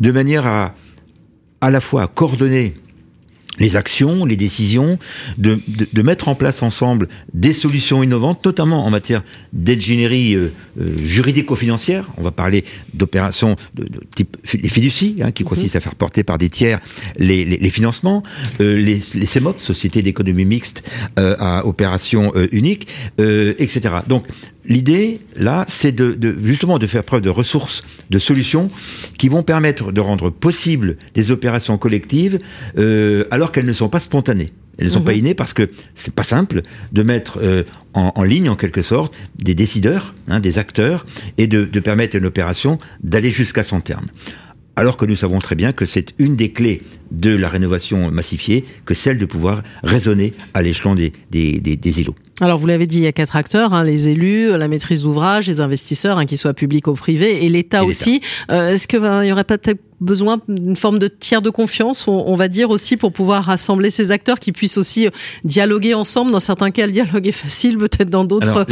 de 0.00 0.10
manière 0.10 0.46
à 0.46 0.74
à 1.64 1.70
la 1.70 1.80
fois 1.80 2.06
coordonner 2.08 2.74
les 3.58 3.76
actions, 3.76 4.24
les 4.24 4.36
décisions, 4.36 4.98
de, 5.38 5.60
de, 5.68 6.02
mettre 6.02 6.28
en 6.28 6.34
place 6.34 6.62
ensemble 6.62 7.08
des 7.32 7.52
solutions 7.52 8.02
innovantes, 8.02 8.44
notamment 8.44 8.84
en 8.84 8.90
matière 8.90 9.22
d'ingénierie 9.52 10.34
euh, 10.34 10.52
euh, 10.80 10.96
juridico-financière. 11.02 12.10
On 12.16 12.22
va 12.22 12.30
parler 12.30 12.64
d'opérations 12.92 13.56
de, 13.74 13.86
type 14.14 14.36
les 14.54 14.68
fiducies, 14.68 15.16
hein, 15.22 15.30
qui 15.32 15.42
mhm. 15.42 15.48
consistent 15.48 15.76
à 15.76 15.80
faire 15.80 15.94
porter 15.94 16.24
par 16.24 16.38
des 16.38 16.48
tiers 16.48 16.80
les, 17.16 17.44
les, 17.44 17.56
les 17.56 17.70
financements, 17.70 18.22
euh, 18.60 18.76
les, 18.76 19.00
les 19.14 19.26
CEMOP, 19.26 19.58
Sociétés 19.58 20.02
d'économie 20.02 20.44
mixte 20.44 20.82
à 21.16 21.66
opération 21.66 22.32
unique, 22.52 22.88
etc. 23.18 23.96
Donc 24.08 24.26
L'idée, 24.66 25.20
là, 25.36 25.66
c'est 25.68 25.92
de, 25.92 26.36
justement 26.42 26.78
de 26.78 26.86
faire 26.86 27.04
preuve 27.04 27.20
de 27.20 27.30
ressources, 27.30 27.82
de 28.10 28.18
solutions 28.18 28.70
qui 29.18 29.28
vont 29.28 29.42
permettre 29.42 29.92
de 29.92 30.00
rendre 30.00 30.30
possible 30.30 30.96
des 31.14 31.30
opérations 31.30 31.76
collectives 31.76 32.40
euh, 32.78 33.24
alors 33.30 33.52
qu'elles 33.52 33.66
ne 33.66 33.72
sont 33.72 33.88
pas 33.88 34.00
spontanées. 34.00 34.52
Elles 34.78 34.86
ne 34.86 34.90
sont 34.90 35.02
pas 35.02 35.12
mhm. 35.12 35.18
innées 35.18 35.34
parce 35.34 35.52
que 35.52 35.70
c'est 35.94 36.14
pas 36.14 36.24
simple 36.24 36.62
de 36.92 37.02
mettre 37.02 37.38
euh, 37.40 37.62
en, 37.92 38.24
ligne, 38.24 38.48
en 38.48 38.56
quelque 38.56 38.82
sorte, 38.82 39.14
des 39.38 39.54
décideurs, 39.54 40.14
hein, 40.26 40.40
des 40.40 40.58
acteurs, 40.58 41.06
et 41.38 41.46
de, 41.46 41.64
de 41.64 41.80
permettre 41.80 42.16
à 42.16 42.18
une 42.18 42.26
opération 42.26 42.80
d'aller 43.02 43.30
jusqu'à 43.30 43.62
son 43.62 43.80
terme 43.80 44.06
alors 44.76 44.96
que 44.96 45.06
nous 45.06 45.16
savons 45.16 45.38
très 45.38 45.54
bien 45.54 45.72
que 45.72 45.86
c'est 45.86 46.14
une 46.18 46.36
des 46.36 46.50
clés 46.50 46.82
de 47.10 47.30
la 47.30 47.48
rénovation 47.48 48.10
massifiée 48.10 48.64
que 48.84 48.94
celle 48.94 49.18
de 49.18 49.26
pouvoir 49.26 49.62
raisonner 49.82 50.32
à 50.52 50.62
l'échelon 50.62 50.94
des, 50.94 51.12
des, 51.30 51.60
des, 51.60 52.00
îlots. 52.00 52.16
Alors 52.40 52.58
vous 52.58 52.66
l'avez 52.66 52.86
dit, 52.86 52.96
il 52.96 53.02
y 53.02 53.06
a 53.06 53.12
quatre 53.12 53.36
acteurs, 53.36 53.74
hein, 53.74 53.84
les 53.84 54.08
élus, 54.08 54.56
la 54.56 54.66
maîtrise 54.66 55.02
d'ouvrage, 55.02 55.46
les 55.46 55.60
investisseurs, 55.60 56.18
hein, 56.18 56.26
qu'ils 56.26 56.38
soient 56.38 56.54
publics 56.54 56.88
ou 56.88 56.94
privés, 56.94 57.44
et 57.44 57.48
l'État 57.48 57.84
aussi. 57.84 58.20
Euh, 58.50 58.72
est-ce 58.72 58.88
qu'il 58.88 58.98
bah, 58.98 59.22
n'y 59.22 59.30
aurait 59.30 59.44
pas 59.44 59.56
peut-être 59.56 59.80
besoin 60.00 60.40
d'une 60.48 60.76
forme 60.76 60.98
de 60.98 61.08
tiers 61.08 61.42
de 61.42 61.50
confiance, 61.50 62.06
on, 62.08 62.34
va 62.36 62.48
dire 62.48 62.70
aussi, 62.70 62.96
pour 62.96 63.12
pouvoir 63.12 63.44
rassembler 63.44 63.90
ces 63.90 64.10
acteurs 64.10 64.38
qui 64.38 64.52
puissent 64.52 64.76
aussi 64.76 65.08
dialoguer 65.44 65.94
ensemble. 65.94 66.30
Dans 66.30 66.40
certains 66.40 66.70
cas, 66.70 66.86
le 66.86 66.92
dialogue 66.92 67.26
est 67.26 67.32
facile, 67.32 67.78
peut-être 67.78 68.10
dans 68.10 68.24
d'autres 68.24 68.66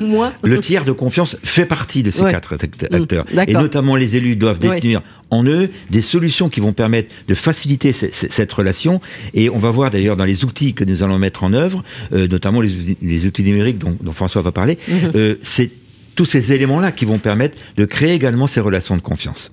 moins. 0.00 0.32
Le 0.42 0.60
tiers 0.60 0.84
de 0.84 0.92
confiance 0.92 1.36
fait 1.42 1.66
partie 1.66 2.02
de 2.02 2.10
ces 2.10 2.22
quatre 2.24 2.54
mm. 2.54 2.94
acteurs. 2.94 3.24
et 3.46 3.52
notamment 3.52 3.96
les 3.96 4.16
élus 4.16 4.36
doivent 4.36 4.58
détenir 4.58 5.02
en 5.30 5.44
eux 5.44 5.70
des 5.90 6.02
solutions 6.02 6.48
qui 6.48 6.60
vont 6.60 6.72
permettre 6.72 7.12
de 7.28 7.34
faciliter 7.34 7.92
cette 7.92 8.52
relation. 8.52 9.00
Et 9.32 9.48
on 9.48 9.58
va 9.58 9.70
voir 9.70 9.90
d'ailleurs 9.90 10.16
dans 10.16 10.24
les 10.24 10.44
outils 10.44 10.74
que 10.74 10.84
nous 10.84 11.02
allons 11.02 11.18
mettre 11.18 11.44
en 11.44 11.52
œuvre, 11.52 11.84
euh, 12.12 12.26
notamment 12.26 12.60
les, 12.60 12.74
outils 12.74 12.89
numériques 13.00 13.78
dont, 13.78 13.96
François 14.12 14.42
va 14.42 14.52
parler, 14.52 14.74
mm-hmm. 14.74 15.16
euh, 15.16 15.34
c'est 15.42 15.70
tous 16.14 16.24
ces 16.24 16.52
éléments-là 16.52 16.92
qui 16.92 17.04
vont 17.04 17.18
permettre 17.18 17.56
de 17.76 17.84
créer 17.84 18.14
également 18.14 18.46
ces 18.46 18.60
relations 18.60 18.96
de 18.96 19.02
confiance. 19.02 19.50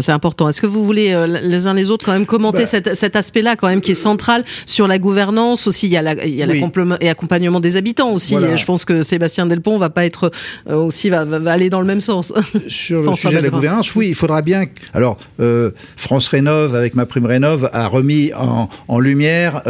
C'est 0.00 0.12
important. 0.12 0.48
Est-ce 0.48 0.60
que 0.60 0.66
vous 0.66 0.84
voulez 0.84 1.12
euh, 1.12 1.26
les 1.26 1.66
uns 1.66 1.74
les 1.74 1.90
autres 1.90 2.04
quand 2.04 2.12
même 2.12 2.26
commenter 2.26 2.60
bah. 2.60 2.66
cet, 2.66 2.94
cet 2.94 3.16
aspect-là 3.16 3.56
quand 3.56 3.68
même 3.68 3.80
qui 3.80 3.92
est 3.92 3.94
central 3.94 4.44
sur 4.66 4.88
la 4.88 4.98
gouvernance 4.98 5.66
aussi? 5.66 5.86
Il 5.86 5.92
y 5.92 5.96
a 5.96 6.02
l'accompagnement 6.02 7.60
des 7.60 7.76
habitants 7.76 8.12
aussi. 8.12 8.36
Je 8.56 8.64
pense 8.64 8.84
que 8.84 9.02
Sébastien 9.02 9.46
Delpont 9.46 9.76
va 9.76 9.90
pas 9.90 10.04
être 10.04 10.30
euh, 10.68 10.76
aussi 10.76 11.10
va, 11.10 11.24
va, 11.24 11.52
aller 11.52 11.70
dans 11.70 11.80
le 11.80 11.86
même 11.86 12.00
sens. 12.00 12.32
Sur 12.68 13.02
le 13.02 13.16
sujet 13.16 13.36
de 13.36 13.42
la 13.42 13.50
gouvernance, 13.50 13.94
oui, 13.94 14.08
il 14.08 14.14
faudra 14.14 14.42
bien. 14.42 14.64
Alors 14.92 15.18
euh, 15.40 15.70
France 15.96 16.28
Rénov 16.28 16.74
avec 16.74 16.94
ma 16.94 17.06
prime 17.06 17.26
Rénov 17.26 17.68
a 17.72 17.86
remis 17.86 18.32
en, 18.34 18.68
en 18.88 19.00
lumière 19.00 19.62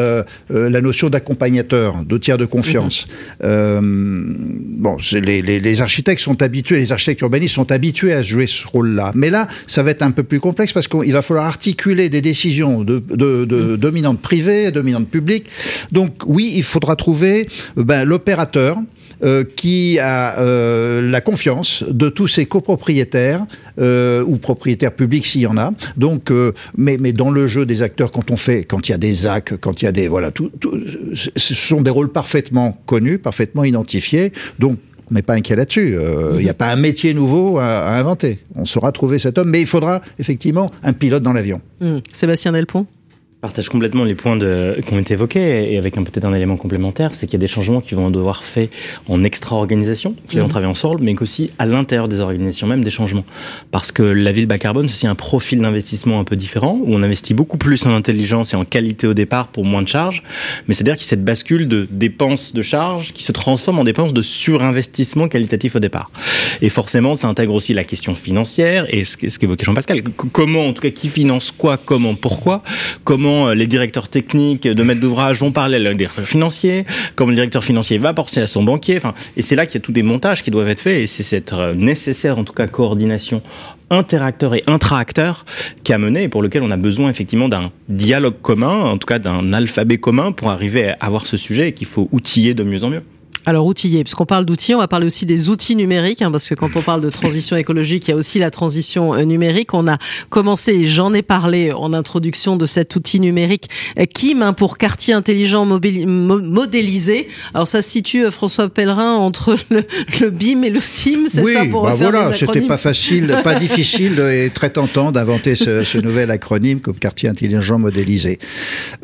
la 0.51 0.81
notion 0.81 1.11
d'accompagnateur, 1.11 2.05
de 2.05 2.19
tiers 2.19 2.39
de 2.39 2.47
confiance. 2.47 3.07
Mhm. 3.43 4.79
bon, 4.79 4.97
les, 5.13 5.43
les, 5.43 5.61
les 5.61 5.81
architectes 5.83 6.21
sont 6.21 6.43
habitués, 6.43 6.79
les 6.79 6.93
architectes 6.93 7.21
urbanistes 7.21 7.55
sont 7.55 7.71
habitués 7.73 8.13
à 8.13 8.23
jouer 8.23 8.47
ce 8.47 8.67
rôle-là. 8.67 9.13
Mais 9.15 9.31
là, 9.31 9.47
ça 9.67 9.83
va 9.83 9.91
être 9.91 10.03
un 10.03 10.11
peu 10.15 10.23
plus 10.23 10.41
complexe 10.41 10.73
parce 10.73 10.89
qu'il 10.89 11.13
va 11.13 11.23
falloir 11.23 11.47
articuler 11.47 12.09
des 12.09 12.23
décisions 12.23 12.83
de, 12.83 12.99
de, 12.99 13.45
de 13.45 13.77
dominantes 13.77 14.21
privées, 14.21 14.71
dominantes 14.71 15.09
publiques. 15.09 15.47
Donc 15.93 16.23
oui, 16.27 16.53
il 16.55 16.63
faudra 16.63 16.97
trouver 16.97 17.49
ben, 17.77 18.05
l'opérateur. 18.05 18.79
Euh, 19.23 19.45
qui 19.45 19.99
a 20.01 20.39
euh, 20.41 21.01
la 21.01 21.21
confiance 21.21 21.85
de 21.89 22.09
tous 22.09 22.27
ses 22.27 22.47
copropriétaires 22.47 23.47
euh, 23.79 24.25
ou 24.25 24.37
propriétaires 24.37 24.93
publics 24.93 25.25
s'il 25.25 25.43
y 25.43 25.47
en 25.47 25.57
a. 25.57 25.73
Donc, 25.97 26.31
euh, 26.31 26.53
mais, 26.77 26.99
mais 26.99 27.13
dans 27.13 27.31
le 27.31 27.47
jeu 27.47 27.65
des 27.65 27.83
acteurs, 27.83 28.11
quand 28.11 28.33
on 28.33 28.37
fait, 28.37 28.65
quand 28.65 28.89
il 28.89 28.93
y 28.93 28.95
a 28.95 28.99
des 28.99 29.27
AC, 29.27 29.57
quand 29.61 29.81
il 29.81 29.85
y 29.85 29.89
a 29.89 29.93
des 29.93 30.09
voilà, 30.09 30.31
tout, 30.31 30.51
tout, 30.61 30.79
ce 31.15 31.55
sont 31.55 31.81
des 31.81 31.91
rôles 31.91 32.11
parfaitement 32.11 32.77
connus, 32.87 33.19
parfaitement 33.19 33.65
identifiés. 33.65 34.33
Donc 34.59 34.79
n'est 35.11 35.23
pas 35.23 35.35
inquiet 35.35 35.57
là-dessus. 35.57 35.97
Euh, 35.97 36.37
il 36.39 36.45
n'y 36.45 36.51
a 36.51 36.55
pas 36.55 36.71
un 36.71 36.77
métier 36.77 37.15
nouveau 37.15 37.59
à, 37.59 37.91
inventer. 37.97 38.41
On 38.55 38.65
saura 38.65 38.93
trouver 38.93 39.19
cet 39.19 39.39
homme, 39.39 39.51
mais 39.51 39.61
il 39.61 39.67
faudra 39.67 40.01
effectivement 40.19 40.71
un 40.83 40.93
pilote 40.93 41.23
dans 41.23 41.33
l'avion. 41.33 41.61
Mmh. 41.81 41.99
Sébastien 42.09 42.53
Delpont 42.53 42.87
partage 43.45 43.69
complètement 43.69 44.05
les 44.05 44.15
points 44.15 44.37
de, 44.37 44.75
qui 44.87 44.95
ont 44.95 44.99
été 44.99 45.13
évoqués 45.13 45.71
et 45.71 45.77
avec 45.77 45.99
un 45.99 46.03
peut-être 46.03 46.25
un 46.25 46.33
élément 46.33 46.57
complémentaire, 46.57 47.11
c'est 47.13 47.27
qu'il 47.27 47.35
y 47.35 47.37
a 47.37 47.45
des 47.47 47.47
changements 47.47 47.83
qui 47.83 47.95
vont 47.95 48.09
devoir 48.09 48.43
faire 48.43 48.69
en 49.07 49.23
extra-organisation, 49.23 50.17
qui 50.31 50.39
vont 50.39 50.49
travailler 50.49 50.71
ensemble, 50.71 51.03
mais 51.03 51.15
qu'aussi 51.15 51.51
à 51.59 51.67
l'intérieur 51.67 52.09
des 52.09 52.21
organisations 52.21 52.67
même 52.67 52.83
des 52.83 52.91
changements. 52.91 53.27
Parce 53.71 53.93
que 53.93 54.03
la 54.03 54.33
ville 54.33 54.47
bas 54.47 54.57
carbone, 54.57 54.89
c'est 54.89 54.95
aussi 54.95 55.07
un 55.07 55.15
profil 55.15 55.61
d'investissement 55.61 56.19
un 56.21 56.25
peu 56.25 56.37
différent, 56.37 56.79
où 56.83 56.95
on 56.95 57.03
investit 57.03 57.35
beaucoup 57.35 57.59
plus 57.59 57.85
en 57.85 57.95
intelligence 57.95 58.55
et 58.55 58.57
en 58.57 58.65
qualité 58.65 59.07
au 59.07 59.13
départ 59.13 59.49
pour 59.49 59.67
moins 59.67 59.83
de 59.83 59.89
charges, 59.89 60.23
mais 60.67 60.73
c'est-à-dire 60.73 60.97
qu'il 60.97 61.05
y 61.05 61.09
a 61.09 61.11
cette 61.11 61.25
bascule 61.25 61.69
de 61.69 61.87
dépenses 61.91 62.55
de 62.55 62.63
charges 62.63 63.13
qui 63.13 63.25
se 63.25 63.33
transforme 63.33 63.79
en 63.79 63.85
dépenses 63.85 64.15
de 64.15 64.23
surinvestissement 64.23 65.29
qualitatif 65.29 65.77
au 65.77 65.81
départ. 65.81 66.11
Et 66.63 66.71
forcément, 66.71 67.15
ça 67.15 67.29
intègre 67.29 67.53
aussi 67.53 67.75
la 67.75 67.85
question 67.85 68.15
financière 68.15 68.87
et 68.89 69.05
ce 69.05 69.39
qu'évoquait 69.39 69.67
Jean-Pascal. 69.67 70.03
Comment, 70.33 70.67
en 70.67 70.73
tout 70.73 70.81
cas, 70.81 70.91
qui 70.91 71.09
finance 71.09 71.51
quoi, 71.51 71.77
comment, 71.77 72.15
pourquoi, 72.15 72.63
comment 73.05 73.34
euh, 73.49 73.55
les 73.55 73.67
directeurs 73.67 74.09
techniques 74.09 74.67
de 74.67 74.83
maître 74.83 75.01
d'ouvrage 75.01 75.41
vont 75.41 75.53
parler 75.53 75.77
à 75.77 75.79
leur 75.79 75.95
directeur 75.95 76.27
financier, 76.27 76.85
comme 77.17 77.31
le 77.31 77.35
directeur 77.35 77.65
financier 77.65 77.99
va 77.99 78.13
penser 78.13 78.41
à 78.41 78.47
son 78.47 78.63
banquier. 78.63 78.97
Enfin, 78.97 79.15
et 79.37 79.43
c'est 79.43 79.55
là 79.55 79.67
qu'il 79.67 79.75
y 79.75 79.79
a 79.79 79.85
tous 79.85 79.93
des 79.93 80.03
montages 80.03 80.43
qui 80.43 80.51
doivent 80.51 80.69
être 80.69 80.81
faits 80.81 81.01
et 81.01 81.07
c'est 81.07 81.23
cette 81.23 81.53
euh, 81.53 81.75
nécessaire, 81.75 82.39
en 82.39 82.45
tout 82.45 82.53
cas, 82.53 82.67
coordination 82.67 83.43
interacteur 83.91 84.55
et 84.55 84.65
intra-acteur 84.67 85.45
qui 85.85 85.93
a 85.93 85.99
mené 85.99 86.25
et 86.25 86.29
pour 86.29 86.43
lequel 86.43 86.63
on 86.63 86.71
a 86.71 86.77
besoin 86.77 87.11
effectivement 87.11 87.49
d'un 87.49 87.71
dialogue 87.89 88.41
commun, 88.41 88.85
en 88.85 88.99
tout 88.99 89.07
cas 89.07 89.19
d'un 89.19 89.53
alphabet 89.53 89.99
commun 89.99 90.33
pour 90.33 90.51
arriver 90.51 90.89
à 90.89 90.97
avoir 91.01 91.27
ce 91.27 91.37
sujet 91.37 91.69
et 91.69 91.73
qu'il 91.73 91.87
faut 91.87 92.09
outiller 92.11 92.55
de 92.55 92.65
mieux 92.65 92.83
en 92.83 92.91
mieux. 92.91 93.03
Alors 93.47 93.67
outiller, 93.67 94.05
puisqu'on 94.05 94.27
parle 94.27 94.47
d'outils, 94.47 94.75
on 94.75 94.79
va 94.79 94.89
parler 94.89 95.07
aussi 95.07 95.27
des 95.27 95.51
outils 95.51 95.77
numériques, 95.77 96.23
hein, 96.23 96.31
parce 96.31 96.49
que 96.49 96.55
quand 96.55 96.77
on 96.77 96.83
parle 96.83 97.03
de 97.03 97.11
transition 97.11 97.57
écologique, 97.57 98.09
il 98.09 98.13
y 98.13 98.15
a 98.15 98.17
aussi 98.17 98.39
la 98.39 98.51
transition 98.51 99.15
euh, 99.15 99.25
numérique. 99.25 99.75
On 99.75 99.87
a 99.87 99.99
commencé, 100.31 100.85
j'en 100.85 101.13
ai 101.13 101.23
parlé 101.23 101.73
en 101.73 101.93
introduction 101.93 102.57
de 102.57 102.65
cet 102.65 102.97
outil 102.97 103.21
numérique 103.21 103.69
euh, 103.99 104.05
KIM 104.07 104.43
hein, 104.43 104.53
pour 104.55 104.79
quartier 104.79 105.13
intelligent 105.13 105.67
modélisé. 105.67 107.29
Alors 107.53 107.69
ça 107.69 107.83
se 107.83 107.91
situe, 107.91 108.25
euh, 108.25 108.31
François 108.31 108.69
Pellerin, 108.69 109.15
entre 109.15 109.57
le, 109.71 110.31
BIM 110.31 110.63
et 110.63 110.71
le 110.71 110.81
SIM, 110.81 111.27
c'est 111.29 111.45
ça 111.45 111.65
pour 111.67 111.83
bah 111.83 111.95
voilà, 111.97 112.33
c'était 112.35 112.63
pas 112.63 112.77
facile, 112.79 113.37
pas 113.45 113.55
difficile 113.59 114.19
et 114.21 114.51
très 114.51 114.71
tentant 114.71 115.13
d'inventer 115.13 115.55
ce, 115.55 115.85
ce, 115.85 115.99
nouvel 115.99 116.31
acronyme 116.31 116.81
comme 116.81 116.97
quartier 116.97 117.29
intelligent 117.29 117.79
modélisé. 117.79 118.39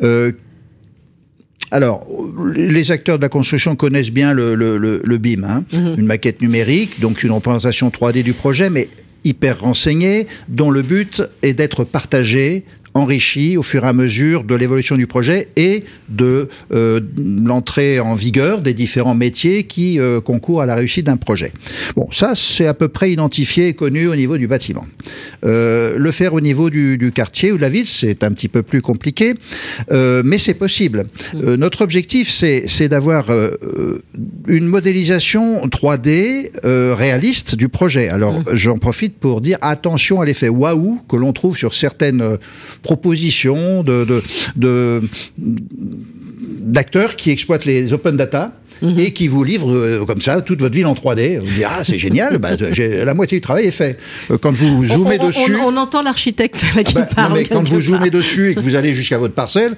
Euh, 0.01 0.31
alors, 1.71 2.05
les 2.53 2.91
acteurs 2.91 3.17
de 3.17 3.21
la 3.23 3.29
construction 3.29 3.77
connaissent 3.77 4.11
bien 4.11 4.33
le, 4.33 4.55
le, 4.55 4.77
le, 4.77 5.17
BIM, 5.17 5.43
hein. 5.45 5.63
mhm. 5.71 5.95
une 5.99 6.05
maquette 6.05 6.41
numérique, 6.41 6.99
donc 6.99 7.23
une 7.23 7.31
représentation 7.31 7.89
3D 7.89 8.23
du 8.23 8.33
projet, 8.33 8.69
mais 8.69 8.89
hyper 9.23 9.61
renseignée, 9.61 10.27
dont 10.49 10.69
le 10.69 10.81
but 10.81 11.23
est 11.41 11.53
d'être 11.53 11.83
partagé 11.85 12.65
enrichi 12.93 13.57
au 13.57 13.63
fur 13.63 13.85
et 13.85 13.87
à 13.87 13.93
mesure 13.93 14.43
de 14.43 14.55
l'évolution 14.55 14.95
du 14.95 15.07
projet 15.07 15.47
et 15.55 15.83
de 16.09 16.49
euh, 16.73 16.99
l'entrée 17.17 17.99
en 17.99 18.15
vigueur 18.15 18.61
des 18.61 18.73
différents 18.73 19.15
métiers 19.15 19.63
qui 19.63 19.99
euh, 19.99 20.19
concourent 20.19 20.61
à 20.61 20.65
la 20.65 20.75
réussite 20.75 21.05
d'un 21.05 21.17
projet. 21.17 21.53
Bon, 21.95 22.07
ça 22.11 22.33
c'est 22.35 22.67
à 22.67 22.73
peu 22.73 22.87
près 22.87 23.11
identifié 23.11 23.69
et 23.69 23.73
connu 23.73 24.07
au 24.07 24.15
niveau 24.15 24.37
du 24.37 24.47
bâtiment. 24.47 24.85
Euh, 25.45 25.97
le 25.97 26.11
faire 26.11 26.33
au 26.33 26.41
niveau 26.41 26.69
du, 26.69 26.97
du, 26.97 27.11
quartier 27.11 27.51
ou 27.51 27.57
de 27.57 27.61
la 27.61 27.69
ville, 27.69 27.85
c'est 27.85 28.23
un 28.23 28.31
petit 28.31 28.47
peu 28.47 28.63
plus 28.63 28.81
compliqué, 28.81 29.33
mais 29.89 30.37
c'est 30.37 30.53
possible. 30.53 31.05
Euh, 31.35 31.57
notre 31.57 31.81
objectif, 31.81 32.29
c'est 32.29 32.87
d'avoir 32.87 33.29
une 34.47 34.65
modélisation 34.65 35.65
3D 35.67 36.49
réaliste 36.63 37.55
du 37.55 37.69
projet. 37.69 38.09
Alors, 38.09 38.39
mmh. 38.39 38.43
j'en 38.53 38.77
profite 38.77 39.17
pour 39.17 39.41
dire 39.41 39.57
attention 39.61 40.21
à 40.21 40.25
l'effet 40.25 40.49
waouh 40.49 40.99
que 41.07 41.15
l'on 41.15 41.33
trouve 41.33 41.57
sur 41.57 41.73
certaines 41.73 42.37
propositions 42.83 43.83
de, 43.83 44.23
de, 44.55 45.01
d'acteurs 45.37 47.15
qui 47.15 47.31
exploitent 47.31 47.65
les 47.65 47.93
open 47.93 48.17
data 48.17 48.53
mhm. 48.81 48.99
et 48.99 49.13
qui 49.13 49.27
vous 49.27 49.43
livrent 49.43 49.71
euh, 49.71 50.05
comme 50.05 50.21
ça 50.21 50.41
toute 50.41 50.61
votre 50.61 50.75
ville 50.75 50.85
en 50.85 50.93
3D. 50.93 51.39
Vous 51.39 51.45
dites 51.45 51.65
ah 51.65 51.83
c'est 51.83 51.99
génial, 51.99 52.37
bah, 52.37 52.49
la 53.05 53.13
moitié 53.13 53.37
du 53.37 53.41
travail 53.41 53.65
est 53.65 53.71
fait. 53.71 53.97
Euh, 54.29 54.37
quand 54.37 54.51
vous 54.51 54.85
zoomez 54.85 55.17
dessus, 55.17 55.55
on, 55.63 55.75
entend 55.77 56.01
l'architecte 56.01 56.63
qui 56.85 56.93
ah 56.95 56.99
bah, 56.99 57.09
parle. 57.15 57.33
mais 57.33 57.45
quand 57.45 57.63
vous 57.63 57.81
zoomez 57.81 58.09
dessus 58.09 58.51
et 58.51 58.55
que 58.55 58.59
vous 58.59 58.75
allez 58.75 58.93
jusqu'à 58.93 59.17
votre 59.17 59.33
parcelle, 59.33 59.75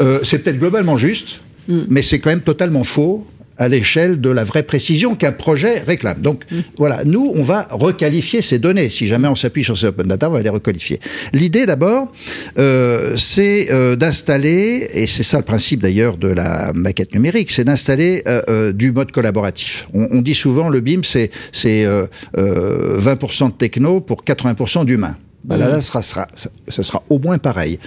euh, 0.00 0.20
c'est 0.22 0.38
peut-être 0.38 0.58
globalement 0.58 0.96
juste, 0.96 1.40
mm. 1.68 1.82
mais 1.88 2.02
c'est 2.02 2.18
quand 2.18 2.30
même 2.30 2.42
totalement 2.42 2.84
faux 2.84 3.26
à 3.58 3.68
l'échelle 3.68 4.20
de 4.20 4.30
la 4.30 4.44
vraie 4.44 4.62
précision 4.62 5.14
qu'un 5.14 5.32
projet 5.32 5.80
réclame. 5.80 6.20
Donc 6.20 6.44
mm. 6.50 6.60
voilà, 6.78 7.04
nous, 7.04 7.32
on 7.34 7.42
va 7.42 7.66
requalifier 7.70 8.42
ces 8.42 8.58
données. 8.58 8.88
Si 8.88 9.06
jamais 9.06 9.28
on 9.28 9.34
s'appuie 9.34 9.64
sur 9.64 9.76
ces 9.76 9.86
open 9.86 10.06
data, 10.06 10.28
on 10.28 10.32
va 10.32 10.42
les 10.42 10.48
requalifier. 10.48 11.00
L'idée 11.32 11.66
d'abord, 11.66 12.12
euh, 12.58 13.16
c'est 13.16 13.68
euh, 13.70 13.96
d'installer, 13.96 14.88
et 14.94 15.06
c'est 15.06 15.22
ça 15.22 15.38
le 15.38 15.44
principe 15.44 15.80
d'ailleurs 15.80 16.16
de 16.16 16.28
la 16.28 16.72
maquette 16.74 17.14
numérique, 17.14 17.50
c'est 17.50 17.64
d'installer 17.64 18.22
euh, 18.26 18.42
euh 18.48 18.72
du 18.72 18.92
mode 18.92 19.12
collaboratif. 19.12 19.86
On, 19.92 20.08
on, 20.10 20.22
dit 20.22 20.34
souvent 20.34 20.68
le 20.68 20.80
BIM, 20.80 21.02
c'est 21.02 21.30
20% 21.52 21.66
euh, 21.66 22.06
euh, 22.38 23.48
de 23.48 23.52
techno 23.52 24.00
pour 24.00 24.24
80% 24.24 24.84
d'humain. 24.84 25.16
Ben 25.44 25.56
là, 25.56 25.68
mm. 25.68 25.72
là, 25.72 25.80
ça 25.80 26.02
sera, 26.02 26.26
ça 26.34 26.82
sera 26.82 27.02
au 27.10 27.18
moins 27.18 27.38
pareil. 27.38 27.78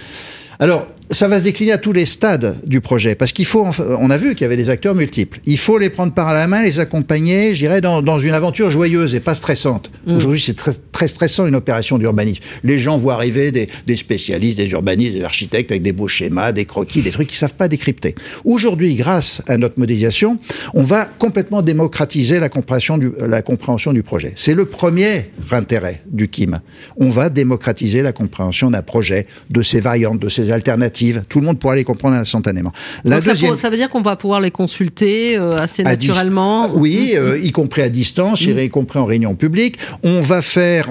Alors, 0.58 0.86
ça 1.10 1.28
va 1.28 1.38
se 1.38 1.44
décliner 1.44 1.72
à 1.72 1.78
tous 1.78 1.92
les 1.92 2.06
stades 2.06 2.56
du 2.66 2.80
projet, 2.80 3.14
parce 3.14 3.32
qu'il 3.32 3.44
faut, 3.44 3.66
on 3.78 4.10
a 4.10 4.16
vu 4.16 4.34
qu'il 4.34 4.42
y 4.42 4.44
avait 4.44 4.56
des 4.56 4.70
acteurs 4.70 4.94
multiples. 4.94 5.40
Il 5.46 5.58
faut 5.58 5.78
les 5.78 5.90
prendre 5.90 6.12
par 6.12 6.34
la 6.34 6.48
main, 6.48 6.62
les 6.62 6.80
accompagner, 6.80 7.54
je 7.54 7.60
dirais, 7.60 7.80
dans, 7.80 8.02
dans 8.02 8.18
une 8.18 8.34
aventure 8.34 8.70
joyeuse 8.70 9.14
et 9.14 9.20
pas 9.20 9.34
stressante. 9.34 9.90
Mm. 10.06 10.16
Aujourd'hui, 10.16 10.40
c'est 10.40 10.56
très, 10.56 10.72
très, 10.92 11.06
stressant 11.06 11.46
une 11.46 11.54
opération 11.54 11.98
d'urbanisme. 11.98 12.42
Les 12.64 12.78
gens 12.78 12.98
voient 12.98 13.14
arriver 13.14 13.52
des, 13.52 13.68
des, 13.86 13.96
spécialistes, 13.96 14.58
des 14.58 14.70
urbanistes, 14.70 15.14
des 15.14 15.22
architectes 15.22 15.70
avec 15.70 15.82
des 15.82 15.92
beaux 15.92 16.08
schémas, 16.08 16.52
des 16.52 16.64
croquis, 16.64 17.02
des 17.02 17.10
trucs 17.10 17.28
qu'ils 17.28 17.38
savent 17.38 17.54
pas 17.54 17.68
décrypter. 17.68 18.14
Aujourd'hui, 18.44 18.96
grâce 18.96 19.42
à 19.46 19.58
notre 19.58 19.78
modélisation, 19.78 20.38
on 20.74 20.82
va 20.82 21.04
complètement 21.04 21.62
démocratiser 21.62 22.40
la 22.40 22.48
compréhension 22.48 22.98
du, 22.98 23.12
la 23.20 23.42
compréhension 23.42 23.92
du 23.92 24.02
projet. 24.02 24.32
C'est 24.34 24.54
le 24.54 24.64
premier 24.64 25.30
intérêt 25.52 26.02
du 26.10 26.28
KIM. 26.28 26.60
On 26.96 27.08
va 27.08 27.28
démocratiser 27.28 28.02
la 28.02 28.12
compréhension 28.12 28.70
d'un 28.70 28.82
projet, 28.82 29.26
de 29.50 29.62
ses 29.62 29.80
variantes, 29.80 30.18
de 30.18 30.28
ses 30.28 30.50
alternatives 30.50 30.95
Tout 31.28 31.40
le 31.40 31.46
monde 31.46 31.58
pourra 31.58 31.76
les 31.76 31.84
comprendre 31.84 32.16
instantanément. 32.16 32.72
La 33.04 33.20
deuxième, 33.20 33.54
ça, 33.54 33.70
veut 33.70 33.76
dire 33.76 33.90
qu'on 33.90 34.02
va 34.02 34.16
pouvoir 34.16 34.40
les 34.40 34.50
consulter 34.50 35.36
assez 35.36 35.82
naturellement. 35.82 36.70
Oui, 36.74 37.14
y 37.42 37.50
compris 37.52 37.82
à 37.82 37.88
distance, 37.88 38.46
mmh. 38.46 38.58
y 38.58 38.68
compris 38.68 38.98
en 38.98 39.04
réunion 39.04 39.34
publique. 39.34 39.78
On 40.02 40.20
va 40.20 40.42
faire, 40.42 40.90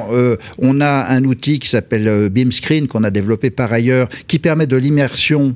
on 0.60 0.82
a 0.82 1.08
un 1.10 1.24
outil 1.26 1.60
qui 1.60 1.70
s'appelle 1.70 2.30
Beamscreen 2.30 2.88
qu'on 2.88 3.04
a 3.04 3.12
développé 3.12 3.50
par 3.50 3.74
ailleurs, 3.74 4.10
qui 4.28 4.40
permet 4.40 4.68
de 4.68 4.78
l'immersion 4.78 5.56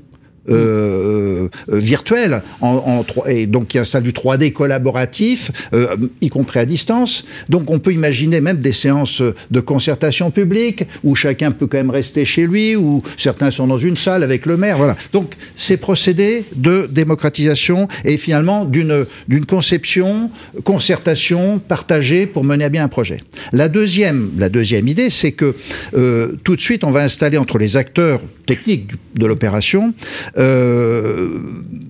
euh, 0.50 1.48
euh, 1.72 1.80
virtuel, 1.80 2.42
en, 2.62 3.04
et 3.28 3.46
donc 3.46 3.68
qui 3.68 3.78
installe 3.78 4.04
du 4.04 4.12
3D 4.12 4.54
collaboratif, 4.54 5.52
euh, 5.74 5.96
y 6.22 6.30
compris 6.30 6.60
à 6.60 6.66
distance. 6.66 7.26
Donc 7.50 7.70
on 7.70 7.80
peut 7.80 7.92
imaginer 7.94 8.42
même 8.42 8.58
des 8.58 8.72
séances 8.72 9.22
de 9.22 9.60
concertation 9.60 10.32
publique 10.32 10.86
où 11.04 11.14
chacun 11.16 11.52
peut 11.52 11.68
quand 11.68 11.78
même 11.78 11.90
rester 11.90 12.26
chez 12.26 12.48
lui, 12.48 12.76
où 12.76 13.04
certains 13.18 13.52
sont 13.52 13.68
dans 13.68 13.78
une 13.78 13.98
salle 13.98 14.24
avec 14.24 14.46
le 14.46 14.58
maire. 14.58 14.78
Voilà. 14.78 14.96
Donc 15.14 15.36
ces 15.56 15.78
procédés 15.78 16.46
de 16.56 16.88
démocratisation 16.90 17.88
et 18.06 18.18
finalement 18.18 18.66
d'une 18.66 19.06
d'une 19.28 19.46
conception, 19.46 20.32
concertation 20.64 21.60
partagée 21.60 22.26
pour 22.26 22.44
mener 22.44 22.64
à 22.64 22.70
bien 22.70 22.84
un 22.84 22.88
projet. 22.88 23.20
La 23.52 23.70
deuxième, 23.70 24.32
la 24.38 24.50
deuxième 24.50 24.88
idée, 24.88 25.10
c'est 25.10 25.34
que 25.34 25.56
tout 26.44 26.56
de 26.56 26.62
suite 26.62 26.84
on 26.84 26.92
va 26.92 27.04
installer 27.04 27.38
entre 27.38 27.58
les 27.58 27.78
acteurs 27.78 28.22
techniques 28.50 28.92
de 29.16 29.26
l'opération 29.28 29.94
euh, 30.38 31.30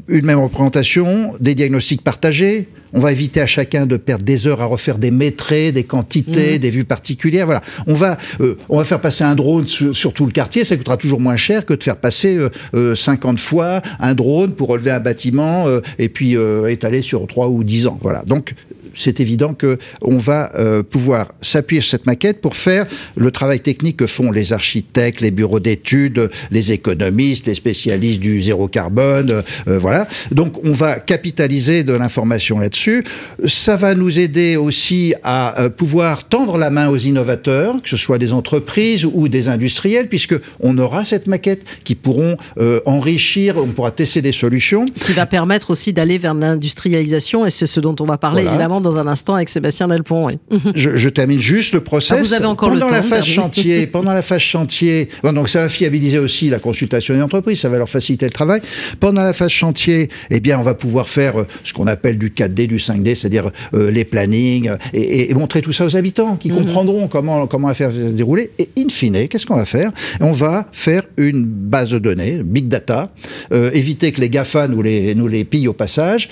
une 0.08 0.26
même 0.26 0.40
représentation, 0.40 1.36
des 1.40 1.56
diagnostics 1.56 2.04
partagés. 2.04 2.68
On 2.94 3.00
va 3.00 3.12
éviter 3.12 3.40
à 3.40 3.46
chacun 3.46 3.86
de 3.86 3.98
perdre 3.98 4.26
des 4.26 4.48
heures 4.48 4.62
à 4.62 4.66
refaire 4.66 4.98
des 4.98 5.12
métrés, 5.12 5.72
des 5.72 5.84
quantités, 5.84 6.56
mmh. 6.56 6.58
des 6.58 6.70
vues 6.72 6.86
particulières. 6.86 7.46
Voilà. 7.46 7.62
On 7.86 7.94
va, 7.94 8.18
euh, 8.42 8.58
on 8.68 8.80
va 8.80 8.84
faire 8.84 9.00
passer 9.00 9.24
un 9.24 9.36
drone 9.36 9.68
sur, 9.68 10.14
tout 10.14 10.26
le 10.26 10.32
quartier. 10.32 10.64
Ça 10.64 10.76
coûtera 10.76 10.98
toujours 10.98 11.22
moins 11.22 11.36
cher 11.36 11.66
que 11.66 11.76
de 11.76 11.84
faire 11.84 11.98
passer 11.98 12.38
euh, 12.74 12.96
50 12.96 13.36
euh, 13.36 13.38
fois 13.40 13.82
un 14.00 14.16
drone 14.16 14.54
pour 14.54 14.70
relever 14.70 14.90
un 14.90 15.00
bâtiment 15.00 15.66
et 16.00 16.10
puis 16.10 16.36
étaler 16.68 17.04
sur 17.04 17.28
3 17.28 17.48
ou 17.50 17.64
10 17.64 17.88
ans. 17.88 18.00
Voilà. 18.02 18.24
Donc, 18.24 18.56
c'est 18.96 19.20
évident 19.20 19.54
que 19.54 19.78
on 20.02 20.18
va 20.18 20.52
euh, 20.56 20.84
pouvoir 20.84 21.34
s'appuyer 21.42 21.82
sur 21.82 21.92
cette 21.92 22.06
maquette 22.06 22.42
pour 22.42 22.56
faire 22.56 22.86
le 23.16 23.32
travail 23.32 23.60
technique 23.60 23.98
que 23.98 24.08
font 24.08 24.32
les 24.32 24.54
architectes, 24.54 25.22
les 25.22 25.32
bureaux 25.32 25.60
d'études, 25.60 26.30
les 26.52 26.72
économistes, 26.72 27.48
les 27.48 27.56
spécialistes 27.56 28.20
du 28.20 28.42
zéro 28.42 28.68
carbone, 28.68 29.44
euh, 29.68 29.80
voilà. 29.80 30.08
Donc 30.32 30.64
on 30.64 30.72
va 30.72 31.00
capitaliser 31.00 31.84
de 31.84 31.94
l'information 31.94 32.60
là-dessus. 32.60 33.04
Ça 33.48 33.76
va 33.76 33.96
nous 33.96 34.20
aider 34.20 34.56
aussi 34.56 35.14
à 35.24 35.62
euh, 35.62 35.70
pouvoir 35.70 36.28
tendre 36.28 36.58
la 36.58 36.70
main 36.70 36.90
aux 36.90 36.98
innovateurs, 36.98 37.82
que 37.82 37.90
ce 37.90 37.98
soit 37.98 38.18
des 38.18 38.34
entreprises 38.34 39.06
ou 39.06 39.28
des 39.28 39.50
industriels, 39.50 40.08
puisque 40.08 40.36
on 40.60 40.78
aura 40.78 41.06
cette 41.06 41.28
maquette 41.28 41.64
qui 41.84 41.96
pourront 41.96 42.38
enrichir, 42.86 43.56
on 43.58 43.68
pourra 43.68 43.92
tester 43.92 44.22
des 44.22 44.32
solutions. 44.32 44.86
Qui 45.00 45.14
va 45.14 45.26
permettre 45.26 45.72
aussi 45.72 45.94
d'aller 45.94 46.18
vers 46.18 46.34
l'industrialisation, 46.34 47.46
et 47.46 47.50
c'est 47.50 47.66
ce 47.66 47.80
dont 47.80 47.96
on 48.00 48.06
va 48.06 48.18
parler 48.18 48.44
évidemment 48.44 48.79
dans 48.82 48.98
un 48.98 49.08
instant 49.08 49.36
avec 49.36 49.50
Sébastien 49.50 49.88
Delpont. 49.88 50.30
Je, 50.76 51.10
termine 51.10 51.40
juste 51.40 51.74
le 51.74 51.82
process. 51.82 52.18
Ah, 52.18 52.22
vous 52.22 52.34
avez 52.34 52.46
encore 52.46 52.70
pendant 52.70 52.88
le 52.88 52.92
la 52.92 53.02
phase 53.02 53.26
chantier, 53.26 53.88
pendant 53.92 54.14
la 54.14 54.22
phase 54.22 54.42
chantier, 54.42 55.10
donc 55.24 55.50
ça 55.50 55.62
va 55.62 55.70
fiabiliser 55.70 56.20
aussi 56.20 56.50
la 56.50 56.60
consultation 56.60 57.14
des 57.14 57.22
entreprises, 57.22 57.62
ça 57.62 57.70
va 57.70 57.78
leur 57.78 57.90
faciliter 57.90 58.26
le 58.26 58.32
travail. 58.32 58.62
Pendant 59.00 59.24
la 59.24 59.34
phase 59.34 59.52
chantier, 59.52 60.10
eh 60.30 60.40
bien, 60.40 60.60
on 60.60 60.62
va 60.62 60.74
pouvoir 60.74 61.10
faire 61.10 61.40
euh, 61.40 61.48
ce 61.64 61.74
qu'on 61.74 61.88
appelle 61.88 62.18
du 62.18 62.30
4D, 62.30 62.68
du 62.68 62.78
5D, 62.78 63.16
c'est-à-dire 63.16 63.52
euh, 63.74 63.92
les 63.92 64.06
plannings, 64.06 64.72
et, 64.94 65.34
montrer 65.34 65.62
tout 65.62 65.72
ça 65.72 65.86
aux 65.86 65.96
habitants 65.96 66.36
qui 66.36 66.50
mhm. 66.50 66.58
comprendront 66.58 67.08
comment 67.08 67.48
comment 67.48 67.70
la 67.70 67.74
faire 67.74 67.92
se 67.92 68.14
dérouler. 68.14 68.52
Et 68.60 68.70
in 68.78 68.90
fine, 68.90 69.28
qu'est-ce 69.28 69.46
qu'on 69.46 69.56
va 69.56 69.66
faire? 69.66 69.92
On 70.20 70.32
va 70.32 70.68
faire 70.72 71.04
une 71.18 71.44
base 71.46 71.92
de 71.92 72.00
données, 72.00 72.42
big 72.44 72.68
data, 72.68 73.12
euh, 73.54 73.72
éviter 73.74 74.12
que 74.12 74.20
les 74.20 74.30
GAFA 74.30 74.68
nous 74.68 74.82
les 74.82 75.16
nous 75.16 75.28
les 75.28 75.46
pillent 75.46 75.68
au 75.68 75.74
passage, 75.74 76.30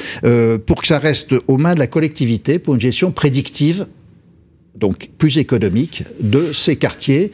pour 0.65 0.81
que 0.81 0.87
ça 0.87 0.99
reste 0.99 1.33
aux 1.47 1.57
mains 1.57 1.73
de 1.73 1.79
la 1.79 1.87
collectivité 1.87 2.36
pour 2.37 2.75
une 2.75 2.79
gestion 2.79 3.11
prédictive, 3.11 3.87
donc 4.75 5.09
plus 5.17 5.37
économique, 5.37 6.03
de 6.19 6.51
ces 6.53 6.75
quartiers 6.75 7.31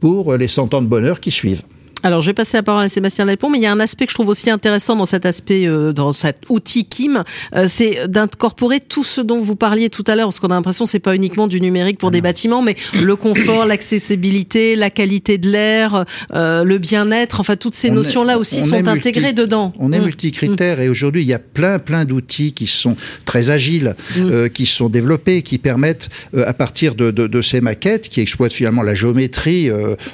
pour 0.00 0.36
les 0.36 0.48
cent 0.48 0.72
ans 0.74 0.82
de 0.82 0.86
bonheur 0.86 1.20
qui 1.20 1.30
suivent. 1.30 1.62
Alors, 2.04 2.20
je 2.20 2.26
vais 2.26 2.34
passer 2.34 2.58
la 2.58 2.62
parole 2.62 2.84
à 2.84 2.90
Sébastien 2.90 3.24
Delpont, 3.24 3.48
mais 3.48 3.56
il 3.56 3.62
y 3.62 3.66
a 3.66 3.72
un 3.72 3.80
aspect 3.80 4.04
que 4.04 4.10
je 4.10 4.14
trouve 4.14 4.28
aussi 4.28 4.50
intéressant 4.50 4.94
dans 4.94 5.06
cet 5.06 5.24
aspect, 5.24 5.66
euh, 5.66 5.94
dans 5.94 6.12
cet 6.12 6.42
outil 6.50 6.84
Kim, 6.84 7.24
euh, 7.54 7.64
c'est 7.66 8.06
d'incorporer 8.08 8.80
tout 8.80 9.04
ce 9.04 9.22
dont 9.22 9.40
vous 9.40 9.56
parliez 9.56 9.88
tout 9.88 10.04
à 10.06 10.14
l'heure, 10.14 10.26
parce 10.26 10.38
qu'on 10.38 10.48
a 10.48 10.54
l'impression 10.54 10.84
que 10.84 10.90
c'est 10.90 10.98
pas 10.98 11.16
uniquement 11.16 11.46
du 11.46 11.62
numérique 11.62 11.96
pour 11.96 12.10
des 12.10 12.20
bâtiments, 12.20 12.60
mais 12.60 12.76
le 12.92 13.16
confort, 13.16 13.64
l'accessibilité, 13.64 14.76
la 14.76 14.90
qualité 14.90 15.38
de 15.38 15.48
l'air, 15.48 16.04
euh, 16.34 16.62
le 16.62 16.76
bien-être, 16.76 17.40
enfin 17.40 17.56
toutes 17.56 17.74
ces 17.74 17.88
notions-là 17.88 18.36
aussi 18.36 18.60
sont 18.60 18.86
intégrées 18.86 19.32
dedans. 19.32 19.72
On 19.78 19.90
est 19.90 19.98
mmh. 19.98 20.04
multicritères 20.04 20.80
et 20.80 20.90
aujourd'hui 20.90 21.22
il 21.22 21.28
y 21.28 21.32
a 21.32 21.38
plein 21.38 21.78
plein 21.78 22.04
d'outils 22.04 22.52
qui 22.52 22.66
sont 22.66 22.96
très 23.24 23.48
agiles, 23.48 23.96
mmh. 24.14 24.50
qui 24.50 24.66
sont 24.66 24.90
développés, 24.90 25.40
qui 25.40 25.56
permettent 25.56 26.10
à 26.36 26.52
partir 26.52 26.96
de, 26.96 27.10
de, 27.10 27.26
de, 27.26 27.40
ces 27.42 27.62
maquettes, 27.62 28.10
qui 28.10 28.20
exploitent 28.20 28.52
finalement 28.52 28.82
la 28.82 28.94
géométrie 28.94 29.70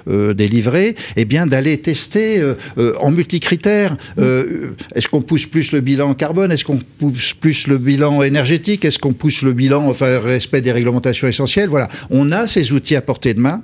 des 0.07 0.49
livrets, 0.49 0.95
eh 1.17 1.25
bien 1.25 1.49
d'aller 1.49 1.80
tester 1.81 2.39
euh, 2.39 2.55
euh, 2.79 2.95
en 3.01 3.11
multicritères. 3.11 3.97
Euh, 4.19 4.71
est-ce 4.95 5.09
qu'on 5.09 5.23
pousse 5.23 5.47
plus 5.47 5.73
le 5.73 5.81
bilan 5.81 6.15
carbone 6.15 6.53
Est-ce 6.53 6.65
qu'on 6.65 6.79
pousse 6.79 7.35
plus 7.35 7.67
le 7.67 7.79
bilan 7.79 8.23
énergétique 8.23 8.85
Est-ce 8.85 8.99
qu'on 8.99 9.13
pousse 9.13 9.43
le 9.43 9.53
bilan, 9.53 9.89
enfin, 9.89 10.21
respect 10.21 10.61
des 10.61 10.73
réglementations 10.73 11.29
essentielles 11.29 11.69
Voilà, 11.69 11.89
on 12.11 12.33
a 12.33 12.47
ces 12.47 12.73
outils 12.73 12.97
à 12.97 13.03
portée 13.03 13.35
de 13.35 13.41
main. 13.41 13.63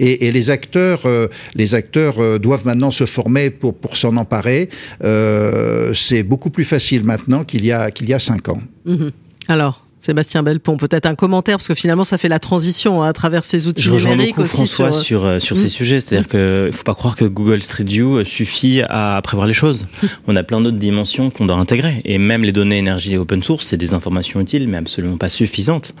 Et, 0.00 0.30
les 0.30 0.50
acteurs, 0.50 1.08
les 1.56 1.74
acteurs 1.74 2.38
doivent 2.38 2.64
maintenant 2.64 2.92
se 2.92 3.04
former 3.04 3.50
pour, 3.50 3.74
pour 3.74 3.96
s'en 3.96 4.16
emparer. 4.16 4.68
c'est 5.00 6.22
beaucoup 6.22 6.50
plus 6.50 6.62
facile 6.62 7.02
maintenant 7.02 7.42
qu'il 7.42 7.64
y 7.64 7.72
a 7.72 7.90
qu'il 7.90 8.08
y 8.08 8.14
a 8.14 8.20
cinq 8.20 8.48
ans. 8.48 8.62
Mmh 8.84 9.08
Alors, 9.48 9.87
Sébastien 9.98 10.42
Belpont, 10.42 10.76
peut-être 10.76 11.06
un 11.06 11.14
commentaire 11.14 11.56
parce 11.56 11.68
que 11.68 11.74
finalement 11.74 12.04
ça 12.04 12.18
fait 12.18 12.28
la 12.28 12.38
transition 12.38 13.02
hein, 13.02 13.08
à 13.08 13.12
travers 13.12 13.44
ces 13.44 13.66
outils 13.66 13.82
Je 13.82 13.90
numériques 13.90 14.38
aussi. 14.38 14.56
François 14.56 14.92
sur 14.92 15.02
sur, 15.02 15.24
euh, 15.24 15.40
sur 15.40 15.56
ces 15.56 15.66
mm. 15.66 15.70
sujets, 15.70 16.00
c'est-à-dire 16.00 16.28
mm. 16.28 16.32
que 16.32 16.70
faut 16.72 16.84
pas 16.84 16.94
croire 16.94 17.16
que 17.16 17.24
Google 17.24 17.62
Street 17.62 17.84
View 17.84 18.24
suffit 18.24 18.82
à 18.88 19.20
prévoir 19.22 19.46
les 19.46 19.54
choses. 19.54 19.86
On 20.26 20.36
a 20.36 20.42
plein 20.42 20.60
d'autres 20.60 20.78
dimensions 20.78 21.30
qu'on 21.30 21.46
doit 21.46 21.56
intégrer 21.56 22.02
et 22.04 22.18
même 22.18 22.44
les 22.44 22.52
données 22.52 22.78
énergie 22.78 23.16
open 23.16 23.42
source, 23.42 23.66
c'est 23.66 23.76
des 23.76 23.94
informations 23.94 24.40
utiles 24.40 24.68
mais 24.68 24.76
absolument 24.76 25.16
pas 25.16 25.28
suffisantes. 25.28 25.94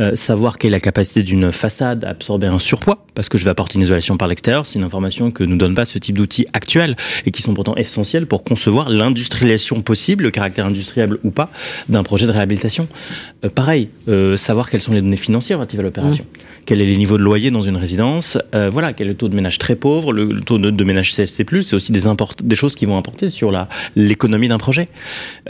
Euh, 0.00 0.16
savoir 0.16 0.58
quelle 0.58 0.70
est 0.70 0.72
la 0.72 0.80
capacité 0.80 1.22
d'une 1.22 1.52
façade 1.52 2.04
à 2.04 2.08
absorber 2.08 2.48
un 2.48 2.58
surpoids, 2.58 3.04
parce 3.14 3.28
que 3.28 3.38
je 3.38 3.44
vais 3.44 3.50
apporter 3.50 3.76
une 3.76 3.82
isolation 3.82 4.16
par 4.16 4.26
l'extérieur, 4.26 4.66
c'est 4.66 4.78
une 4.78 4.84
information 4.84 5.30
que 5.30 5.44
nous 5.44 5.56
donne 5.56 5.74
pas 5.74 5.84
ce 5.84 5.98
type 5.98 6.18
d'outils 6.18 6.46
actuels 6.52 6.96
et 7.26 7.30
qui 7.30 7.42
sont 7.42 7.54
pourtant 7.54 7.76
essentiels 7.76 8.26
pour 8.26 8.42
concevoir 8.42 8.90
l'industrialisation 8.90 9.82
possible, 9.82 10.24
le 10.24 10.30
caractère 10.30 10.66
industriel 10.66 11.16
ou 11.22 11.30
pas, 11.30 11.50
d'un 11.88 12.02
projet 12.02 12.26
de 12.26 12.32
réhabilitation. 12.32 12.88
Euh, 13.44 13.50
pareil, 13.50 13.88
euh, 14.08 14.36
savoir 14.36 14.68
quelles 14.68 14.80
sont 14.80 14.92
les 14.92 15.00
données 15.00 15.16
financières 15.16 15.58
relatives 15.58 15.80
à 15.80 15.84
l'opération, 15.84 16.24
mmh. 16.24 16.38
quel 16.66 16.80
est 16.80 16.86
les 16.86 16.96
niveaux 16.96 17.18
de 17.18 17.22
loyer 17.22 17.52
dans 17.52 17.62
une 17.62 17.76
résidence, 17.76 18.36
euh, 18.54 18.70
voilà, 18.70 18.92
quel 18.92 19.06
est 19.06 19.10
le 19.10 19.16
taux 19.16 19.28
de 19.28 19.36
ménage 19.36 19.58
très 19.58 19.76
pauvre, 19.76 20.12
le, 20.12 20.40
taux 20.40 20.58
de, 20.58 20.70
de, 20.70 20.84
ménage 20.84 21.12
CSC+, 21.12 21.44
c'est 21.62 21.74
aussi 21.74 21.92
des, 21.92 22.02
des 22.42 22.56
choses 22.56 22.74
qui 22.74 22.86
vont 22.86 22.98
importer 22.98 23.30
sur 23.30 23.52
la 23.52 23.68
l'économie 23.94 24.48
d'un 24.48 24.58
projet. 24.58 24.88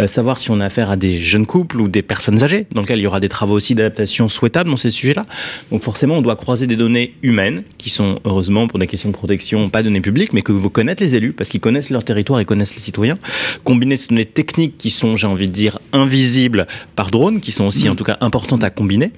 savoir 0.07 0.38
si 0.38 0.50
on 0.50 0.61
a 0.61 0.66
affaire 0.66 0.90
à 0.90 0.96
des 0.96 1.20
jeunes 1.20 1.46
couples 1.46 1.80
ou 1.80 1.88
des 1.88 2.02
personnes 2.02 2.42
âgées, 2.42 2.66
dans 2.72 2.83
lesquelles 2.83 2.98
il 2.98 3.04
y 3.04 3.07
aura 3.07 3.20
des 3.20 3.28
travaux 3.28 3.54
aussi 3.54 3.74
d'adaptation 3.74 4.28
souhaitable 4.35 4.70
dans 4.70 4.77
ces 4.77 4.90
sujets-là. 4.90 5.27
Donc 5.70 5.83
forcément, 5.83 6.16
on 6.16 6.23
doit 6.23 6.37
croiser 6.37 6.66
des 6.66 6.77
données 6.77 7.14
humaines, 7.23 7.62
qui 7.79 7.90
sont 7.90 8.20
heureusement 8.25 8.66
pour 8.66 8.79
des 8.79 8.87
questions 8.87 9.11
de 9.11 9.14
protection 9.14 9.68
pas 9.68 9.83
données 9.83 10.01
publiques, 10.01 10.33
mais 10.33 10.42
que 10.42 10.53
vous 10.53 10.70
connaissez 10.70 11.05
les 11.05 11.14
élus, 11.16 11.33
parce 11.33 11.51
qu'ils 11.51 11.61
connaissent 11.61 11.90
leur 11.90 12.05
territoire 12.05 12.40
et 12.40 12.44
connaissent 12.44 12.75
les 12.75 12.81
citoyens. 12.81 13.18
Combiner 13.64 13.97
ces 13.97 14.09
données 14.09 14.25
techniques 14.25 14.77
qui 14.79 14.90
sont, 14.90 15.16
j'ai 15.16 15.27
envie 15.27 15.47
de 15.47 15.53
dire, 15.53 15.79
invisibles 15.92 16.66
par 16.97 17.11
drone, 17.11 17.40
qui 17.40 17.53
sont 17.53 17.64
aussi 17.64 17.88
mm. 17.88 17.92
en 17.92 17.94
tout 17.94 18.05
cas 18.05 18.18
importantes 18.20 18.64
à 18.64 18.70
combiner. 18.70 19.12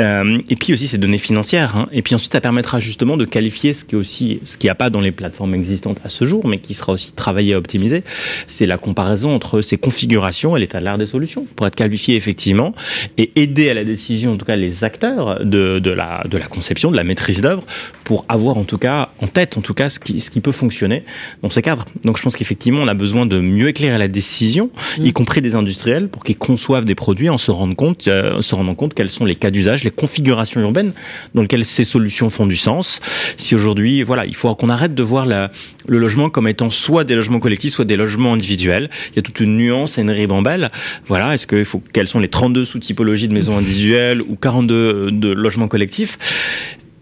Euh, 0.00 0.38
et 0.48 0.56
puis 0.56 0.72
aussi 0.72 0.88
ces 0.88 0.98
données 0.98 1.18
financières. 1.18 1.76
Hein. 1.76 1.88
Et 1.92 2.02
puis 2.02 2.14
ensuite, 2.14 2.32
ça 2.32 2.40
permettra 2.40 2.80
justement 2.80 3.16
de 3.16 3.24
qualifier 3.24 3.72
ce 3.72 3.84
qui 3.84 3.94
est 3.94 3.98
aussi, 3.98 4.40
ce 4.44 4.56
qu'il 4.56 4.68
n'y 4.68 4.72
a 4.72 4.74
pas 4.74 4.90
dans 4.90 5.00
les 5.00 5.12
plateformes 5.12 5.54
existantes 5.54 5.98
à 6.04 6.08
ce 6.08 6.24
jour, 6.24 6.46
mais 6.46 6.58
qui 6.58 6.74
sera 6.74 6.92
aussi 6.92 7.12
travaillé 7.12 7.52
et 7.52 7.54
optimisé. 7.54 8.02
C'est 8.46 8.66
la 8.66 8.78
comparaison 8.78 9.34
entre 9.34 9.60
ces 9.62 9.76
configurations 9.76 10.56
et 10.56 10.60
l'état 10.60 10.80
de 10.80 10.84
l'art 10.84 10.98
des 10.98 11.06
solutions, 11.06 11.46
pour 11.56 11.66
être 11.66 11.76
qualifié 11.76 12.16
effectivement 12.16 12.74
et 13.18 13.30
aider 13.36 13.70
à 13.70 13.74
la 13.74 13.84
décision, 13.84 14.34
en 14.34 14.36
tout 14.36 14.44
cas 14.44 14.49
les 14.56 14.84
acteurs 14.84 15.44
de, 15.44 15.78
de, 15.78 15.90
la, 15.90 16.24
de 16.28 16.38
la 16.38 16.46
conception, 16.46 16.90
de 16.90 16.96
la 16.96 17.04
maîtrise 17.04 17.40
d'œuvre, 17.40 17.64
pour 18.04 18.24
avoir 18.28 18.56
en 18.56 18.64
tout 18.64 18.78
cas 18.78 19.10
en 19.20 19.26
tête, 19.26 19.56
en 19.56 19.60
tout 19.60 19.74
cas, 19.74 19.88
ce 19.88 19.98
qui, 19.98 20.20
ce 20.20 20.30
qui 20.30 20.40
peut 20.40 20.52
fonctionner 20.52 21.04
dans 21.42 21.50
ces 21.50 21.62
cadres. 21.62 21.84
Donc 22.04 22.18
je 22.18 22.22
pense 22.22 22.36
qu'effectivement, 22.36 22.80
on 22.80 22.88
a 22.88 22.94
besoin 22.94 23.26
de 23.26 23.40
mieux 23.40 23.68
éclairer 23.68 23.98
la 23.98 24.08
décision, 24.08 24.70
y 24.98 25.08
mm. 25.08 25.12
compris 25.12 25.40
des 25.42 25.54
industriels, 25.54 26.08
pour 26.08 26.24
qu'ils 26.24 26.38
conçoivent 26.38 26.84
des 26.84 26.94
produits 26.94 27.28
en 27.28 27.38
se 27.38 27.50
rendant 27.50 27.74
compte, 27.74 28.08
euh, 28.08 28.40
se 28.40 28.54
rendant 28.54 28.74
compte 28.74 28.94
quels 28.94 29.10
sont 29.10 29.24
les 29.24 29.36
cas 29.36 29.50
d'usage, 29.50 29.84
les 29.84 29.90
configurations 29.90 30.60
urbaines 30.60 30.92
dans 31.34 31.42
lesquelles 31.42 31.64
ces 31.64 31.84
solutions 31.84 32.30
font 32.30 32.46
du 32.46 32.56
sens. 32.56 33.00
Si 33.36 33.54
aujourd'hui, 33.54 34.02
voilà, 34.02 34.26
il 34.26 34.34
faut 34.34 34.54
qu'on 34.54 34.68
arrête 34.68 34.94
de 34.94 35.02
voir 35.02 35.26
la, 35.26 35.50
le 35.86 35.98
logement 35.98 36.30
comme 36.30 36.48
étant 36.48 36.70
soit 36.70 37.04
des 37.04 37.14
logements 37.14 37.40
collectifs, 37.40 37.74
soit 37.74 37.84
des 37.84 37.96
logements 37.96 38.32
individuels. 38.32 38.90
Il 39.10 39.16
y 39.16 39.18
a 39.18 39.22
toute 39.22 39.40
une 39.40 39.56
nuance 39.56 39.98
et 39.98 40.02
une 40.02 40.10
ribambelle. 40.10 40.70
Voilà, 41.06 41.34
est-ce 41.34 41.46
qu'il 41.46 41.64
faut 41.64 41.82
quelles 41.92 42.08
sont 42.08 42.20
les 42.20 42.28
32 42.28 42.64
sous-typologies 42.64 43.28
de 43.28 43.34
maisons 43.34 43.58
individuelles 43.58 44.22
ou 44.22 44.36
42 44.40 45.10
de 45.12 45.32
logements 45.32 45.68
collectifs. 45.68 46.18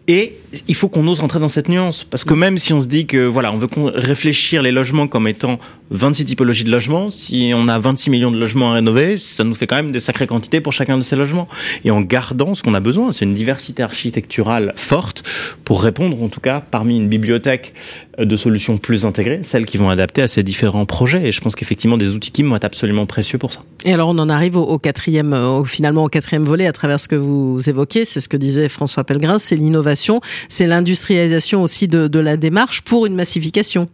Et 0.06 0.36
il 0.66 0.74
faut 0.74 0.88
qu'on 0.88 1.06
ose 1.08 1.20
rentrer 1.20 1.40
dans 1.40 1.48
cette 1.48 1.68
nuance. 1.68 2.04
Parce 2.04 2.24
que 2.24 2.34
même 2.34 2.58
si 2.58 2.72
on 2.72 2.80
se 2.80 2.88
dit 2.88 3.06
que, 3.06 3.26
voilà, 3.26 3.52
on 3.52 3.58
veut 3.58 3.68
réfléchir 3.94 4.62
les 4.62 4.70
logements 4.70 5.06
comme 5.06 5.28
étant 5.28 5.58
26 5.90 6.24
typologies 6.26 6.64
de 6.64 6.70
logements, 6.70 7.10
si 7.10 7.52
on 7.54 7.68
a 7.68 7.78
26 7.78 8.10
millions 8.10 8.30
de 8.30 8.38
logements 8.38 8.72
à 8.72 8.74
rénover, 8.74 9.16
ça 9.16 9.44
nous 9.44 9.54
fait 9.54 9.66
quand 9.66 9.76
même 9.76 9.90
des 9.90 10.00
sacrées 10.00 10.26
quantités 10.26 10.60
pour 10.60 10.72
chacun 10.72 10.98
de 10.98 11.02
ces 11.02 11.16
logements. 11.16 11.48
Et 11.84 11.90
en 11.90 12.00
gardant 12.00 12.54
ce 12.54 12.62
qu'on 12.62 12.74
a 12.74 12.80
besoin, 12.80 13.12
c'est 13.12 13.24
une 13.24 13.34
diversité 13.34 13.82
architecturale 13.82 14.72
forte 14.76 15.22
pour 15.64 15.82
répondre, 15.82 16.22
en 16.22 16.28
tout 16.28 16.40
cas, 16.40 16.60
parmi 16.60 16.96
une 16.96 17.08
bibliothèque 17.08 17.74
de 18.18 18.36
solutions 18.36 18.78
plus 18.78 19.06
intégrées, 19.06 19.40
celles 19.44 19.64
qui 19.64 19.76
vont 19.76 19.90
adapter 19.90 20.22
à 20.22 20.28
ces 20.28 20.42
différents 20.42 20.86
projets. 20.86 21.28
Et 21.28 21.32
je 21.32 21.40
pense 21.40 21.54
qu'effectivement, 21.54 21.96
des 21.96 22.10
outils 22.14 22.32
qui 22.32 22.42
vont 22.42 22.56
être 22.56 22.64
absolument 22.64 23.06
précieux 23.06 23.38
pour 23.38 23.52
ça. 23.52 23.60
Et 23.84 23.92
alors, 23.92 24.08
on 24.08 24.18
en 24.18 24.28
arrive 24.28 24.56
au, 24.56 24.78
quatrième, 24.78 25.32
au, 25.32 25.64
finalement, 25.64 26.04
au 26.04 26.08
quatrième 26.08 26.42
volet 26.42 26.66
à 26.66 26.72
travers 26.72 26.98
ce 26.98 27.06
que 27.06 27.14
vous 27.14 27.60
évoquez. 27.68 28.04
C'est 28.04 28.20
ce 28.20 28.28
que 28.28 28.36
disait 28.36 28.68
François 28.68 29.04
Pellegrin, 29.04 29.38
c'est 29.38 29.56
l'innovation 29.56 30.20
c'est 30.48 30.66
l'industrialisation 30.66 31.62
aussi 31.62 31.88
de, 31.88 32.18
la 32.18 32.36
démarche 32.36 32.82
pour 32.82 33.06
une 33.06 33.14
massification. 33.14 33.88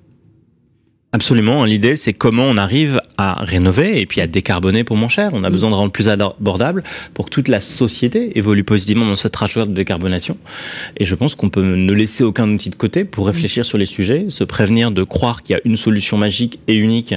Absolument. 1.12 1.64
L'idée, 1.64 1.94
c'est 1.94 2.12
comment 2.12 2.42
on 2.42 2.56
arrive 2.56 3.00
à 3.18 3.44
rénover 3.44 4.00
et 4.00 4.06
puis 4.06 4.20
à 4.20 4.26
décarboner 4.26 4.82
pour 4.82 4.96
moins 4.96 5.08
cher. 5.08 5.30
On 5.32 5.44
a 5.44 5.48
mm. 5.48 5.52
besoin 5.52 5.70
de 5.70 5.74
rendre 5.76 5.92
plus 5.92 6.08
abordable 6.08 6.82
pour 7.12 7.26
que 7.26 7.30
toute 7.30 7.46
la 7.46 7.60
société 7.60 8.36
évolue 8.36 8.64
positivement 8.64 9.06
dans 9.06 9.14
cette 9.14 9.30
trajectoire 9.30 9.68
de 9.68 9.74
décarbonation. 9.74 10.36
Et 10.96 11.04
je 11.04 11.14
pense 11.14 11.36
qu'on 11.36 11.50
peut 11.50 11.62
ne 11.62 11.92
laisser 11.92 12.24
aucun 12.24 12.50
outil 12.50 12.68
de 12.68 12.74
côté 12.74 13.04
pour 13.04 13.28
réfléchir 13.28 13.64
sur 13.64 13.78
les 13.78 13.86
sujets, 13.86 14.26
se 14.28 14.42
prévenir 14.42 14.90
de 14.90 15.04
croire 15.04 15.44
qu'il 15.44 15.54
y 15.54 15.56
a 15.56 15.62
une 15.64 15.76
solution 15.76 16.16
magique 16.16 16.58
et 16.66 16.74
unique 16.74 17.14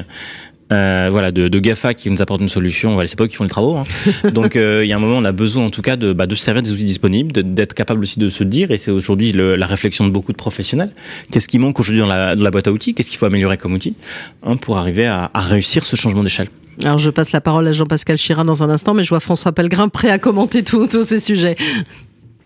euh, 0.71 1.07
voilà, 1.11 1.31
de, 1.31 1.47
de, 1.47 1.59
GAFA 1.59 1.93
qui 1.93 2.09
nous 2.11 2.21
apporte 2.21 2.41
une 2.41 2.49
solution. 2.49 2.93
Voilà, 2.93 3.07
c'est 3.07 3.17
pas 3.17 3.23
eux 3.23 3.27
qui 3.27 3.35
font 3.35 3.43
les 3.43 3.49
travaux. 3.49 3.77
Hein. 3.77 3.85
Donc, 4.33 4.55
euh, 4.55 4.83
il 4.83 4.87
y 4.87 4.93
a 4.93 4.97
un 4.97 4.99
moment, 4.99 5.17
on 5.17 5.25
a 5.25 5.31
besoin 5.31 5.65
en 5.65 5.69
tout 5.69 5.81
cas 5.81 5.95
de, 5.95 6.13
bah, 6.13 6.27
de 6.27 6.35
servir 6.35 6.61
des 6.61 6.73
outils 6.73 6.83
disponibles, 6.83 7.31
d'être 7.53 7.73
capable 7.73 8.01
aussi 8.01 8.19
de 8.19 8.29
se 8.29 8.43
dire, 8.43 8.71
et 8.71 8.77
c'est 8.77 8.91
aujourd'hui 8.91 9.31
la 9.31 9.65
réflexion 9.65 10.05
de 10.05 10.11
beaucoup 10.11 10.31
de 10.31 10.37
professionnels, 10.37 10.91
qu'est-ce 11.31 11.47
qui 11.47 11.59
manque 11.59 11.79
aujourd'hui 11.79 12.01
dans 12.01 12.07
la, 12.07 12.35
dans 12.35 12.43
la 12.43 12.51
boîte 12.51 12.67
à 12.67 12.71
outils, 12.71 12.93
qu'est-ce 12.93 13.09
qu'il 13.09 13.19
faut 13.19 13.25
améliorer 13.25 13.57
comme 13.57 13.73
outil 13.73 13.95
hein, 14.43 14.57
pour 14.57 14.77
arriver 14.77 15.05
à, 15.07 15.31
à 15.33 15.41
réussir 15.41 15.85
ce 15.85 15.95
changement 15.95 16.23
d'échelle. 16.23 16.47
Alors 16.83 16.99
je 16.99 17.09
passe 17.09 17.31
la 17.31 17.41
parole 17.41 17.67
à 17.67 17.73
Jean-Pascal 17.73 18.17
Chira 18.17 18.43
dans 18.43 18.61
un 18.61 18.69
instant, 18.69 18.93
mais 18.93 19.03
je 19.03 19.09
vois 19.09 19.19
François 19.19 19.51
Pellegrin 19.51 19.89
prêt 19.89 20.11
à 20.11 20.19
commenter 20.19 20.63
tous 20.63 21.03
ces 21.03 21.19
sujets. 21.19 21.55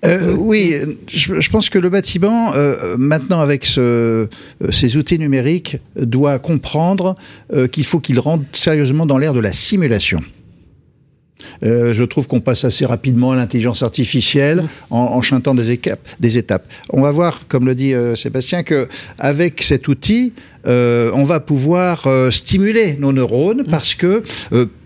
Euh, 0.03 0.35
oui, 0.35 0.73
je, 1.07 1.49
pense 1.49 1.69
que 1.69 1.77
le 1.77 1.89
bâtiment, 1.89 2.53
euh, 2.55 2.95
maintenant 2.97 3.39
avec 3.39 3.65
ce, 3.65 3.81
euh, 3.81 4.27
ces 4.71 4.97
outils 4.97 5.19
numériques, 5.19 5.77
doit 5.95 6.39
comprendre 6.39 7.15
qu'il 7.71 7.83
faut 7.83 7.99
qu'il 7.99 8.19
rentre 8.19 8.45
sérieusement 8.53 9.05
dans 9.05 9.17
l'ère 9.17 9.33
de 9.33 9.39
la 9.39 9.51
simulation. 9.51 10.21
je 11.61 12.03
trouve 12.03 12.27
qu'on 12.27 12.39
passe 12.39 12.63
assez 12.65 12.85
rapidement 12.85 13.31
à 13.31 13.35
l'intelligence 13.35 13.83
artificielle 13.83 14.65
en, 14.89 14.97
en 14.97 15.21
chantant 15.21 15.53
des, 15.53 15.79
des, 16.19 16.37
étapes. 16.37 16.65
On 16.89 17.01
va 17.01 17.11
voir, 17.11 17.47
comme 17.47 17.65
le 17.65 17.75
dit 17.75 17.93
Sébastien, 18.15 18.63
que 18.63 18.87
avec 19.19 19.61
cet 19.61 19.87
outil, 19.87 20.33
on 20.65 21.23
va 21.23 21.39
pouvoir 21.39 22.07
stimuler 22.31 22.95
nos 22.99 23.11
neurones 23.11 23.65
parce 23.69 23.95
que 23.95 24.23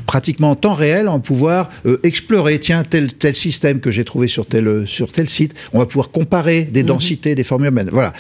pratiquement 0.05 0.51
en 0.51 0.55
temps 0.55 0.73
réel 0.73 1.07
en 1.07 1.19
pouvoir 1.19 1.69
euh, 1.85 1.99
explorer 2.03 2.59
tiens 2.59 2.83
tel 2.83 3.13
tel 3.13 3.35
système 3.35 3.79
que 3.79 3.91
j'ai 3.91 4.05
trouvé 4.05 4.27
sur 4.27 4.45
tel 4.45 4.87
sur 4.87 5.11
tel 5.11 5.29
site. 5.29 5.53
On 5.73 5.79
va 5.79 5.85
pouvoir 5.85 6.11
comparer 6.11 6.63
des 6.63 6.83
mhm. 6.83 6.87
densités 6.87 7.35
des 7.35 7.43
formes 7.43 7.65
urbaines 7.65 7.89
voilà. 7.91 8.13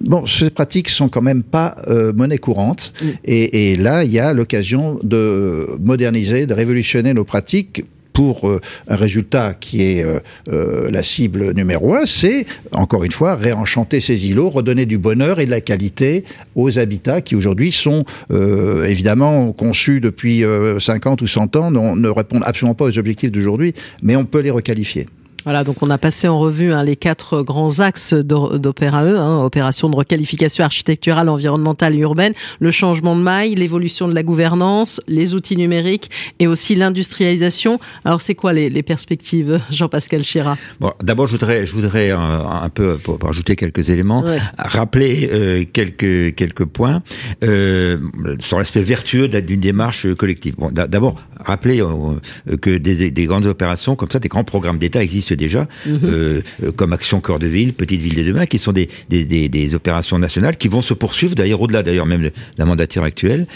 Bon, 0.00 0.24
ces 0.24 0.50
pratiques 0.50 0.88
sont 0.88 1.08
quand 1.08 1.20
même 1.20 1.42
pas 1.42 1.76
euh, 1.88 2.12
monnaie 2.14 2.38
courante, 2.38 2.94
et, 3.24 3.72
et, 3.72 3.76
là, 3.76 4.04
il 4.04 4.10
y 4.10 4.18
a 4.18 4.32
l'occasion 4.32 4.98
de 5.02 5.76
moderniser, 5.78 6.46
de 6.46 6.54
révolutionner 6.54 7.12
nos 7.12 7.24
pratiques 7.24 7.84
pour 8.20 8.50
euh, 8.50 8.60
un 8.86 8.96
résultat 8.96 9.54
qui 9.58 9.80
est 9.80 10.04
euh, 10.04 10.18
euh, 10.52 10.90
la 10.90 11.02
cible 11.02 11.54
numéro 11.54 11.94
un, 11.94 12.04
c'est, 12.04 12.44
encore 12.70 13.02
une 13.02 13.12
fois, 13.12 13.34
réenchanter 13.34 13.98
ces 13.98 14.28
îlots, 14.28 14.50
redonner 14.50 14.84
du 14.84 14.98
bonheur 14.98 15.40
et 15.40 15.46
de 15.46 15.50
la 15.50 15.62
qualité 15.62 16.24
aux 16.54 16.78
habitats 16.78 17.22
qui 17.22 17.34
aujourd'hui 17.34 17.72
sont 17.72 18.04
évidemment 18.30 19.52
conçus 19.52 20.00
depuis 20.00 20.44
50 20.78 21.22
ou 21.22 21.26
100 21.26 21.56
ans, 21.56 21.70
ne 21.70 22.08
répondent 22.08 22.42
absolument 22.44 22.74
pas 22.74 22.84
aux 22.84 22.98
objectifs 22.98 23.32
d'aujourd'hui, 23.32 23.72
mais 24.02 24.16
on 24.16 24.26
peut 24.26 24.40
les 24.40 24.50
requalifier. 24.50 25.06
Voilà, 25.44 25.64
donc 25.64 25.82
on 25.82 25.90
a 25.90 25.98
passé 25.98 26.28
en 26.28 26.38
revue 26.38 26.72
hein, 26.72 26.82
les 26.82 26.96
quatre 26.96 27.42
grands 27.42 27.80
axes 27.80 28.14
d'Opéra 28.14 29.04
E, 29.04 29.16
hein, 29.16 29.38
opération 29.38 29.88
de 29.88 29.96
requalification 29.96 30.64
architecturale, 30.64 31.28
environnementale 31.28 31.94
et 31.94 31.98
urbaine, 31.98 32.32
le 32.58 32.70
changement 32.70 33.16
de 33.16 33.22
maille, 33.22 33.54
l'évolution 33.54 34.08
de 34.08 34.14
la 34.14 34.22
gouvernance, 34.22 35.00
les 35.08 35.34
outils 35.34 35.56
numériques 35.56 36.10
et 36.38 36.46
aussi 36.46 36.74
l'industrialisation. 36.74 37.78
Alors 38.04 38.20
c'est 38.20 38.34
quoi 38.34 38.52
les, 38.52 38.70
les 38.70 38.82
perspectives, 38.82 39.60
Jean-Pascal 39.70 40.22
Chira 40.24 40.56
Bon, 40.78 40.92
d'abord 41.02 41.26
je 41.26 41.32
voudrais, 41.32 41.66
je 41.66 41.72
voudrais 41.72 42.10
un, 42.10 42.68
peu 42.68 42.98
pour, 42.98 43.18
ajouter 43.28 43.56
quelques 43.56 43.90
éléments, 43.90 44.24
rappeler 44.58 45.30
euh, 45.32 45.64
quelques 45.72 46.34
quelques 46.34 46.64
points 46.64 47.02
euh, 47.42 47.98
sur 48.40 48.58
l'aspect 48.58 48.82
vertueux 48.82 49.28
d'une 49.28 49.60
démarche 49.60 50.12
collective. 50.14 50.56
Bon, 50.56 50.70
d'abord 50.70 51.16
rappeler 51.38 51.80
euh, 51.80 52.56
que 52.56 52.76
des, 52.76 53.10
des 53.10 53.24
grandes 53.26 53.46
opérations 53.46 53.96
comme 53.96 54.10
ça, 54.10 54.18
des 54.18 54.28
grands 54.28 54.44
programmes 54.44 54.78
d'État 54.78 55.02
existent 55.02 55.29
déjà, 55.36 55.68
mhm. 55.86 56.00
euh, 56.04 56.40
euh, 56.62 56.72
comme 56.72 56.92
Action 56.92 57.20
Cœur 57.20 57.38
de 57.38 57.46
Ville, 57.46 57.72
Petite 57.72 58.00
Ville 58.00 58.14
des 58.14 58.24
Demain, 58.24 58.46
qui 58.46 58.58
sont 58.58 58.72
des, 58.72 58.88
des, 59.08 59.24
des, 59.24 59.48
des 59.48 59.74
opérations 59.74 60.18
nationales 60.18 60.56
qui 60.56 60.68
vont 60.68 60.80
se 60.80 60.94
poursuivre, 60.94 61.34
d'ailleurs 61.34 61.60
au-delà 61.60 61.82
d'ailleurs 61.82 62.06
même 62.06 62.22
de 62.22 62.32
la 62.58 62.64
mandature 62.64 63.04
actuelle. 63.04 63.46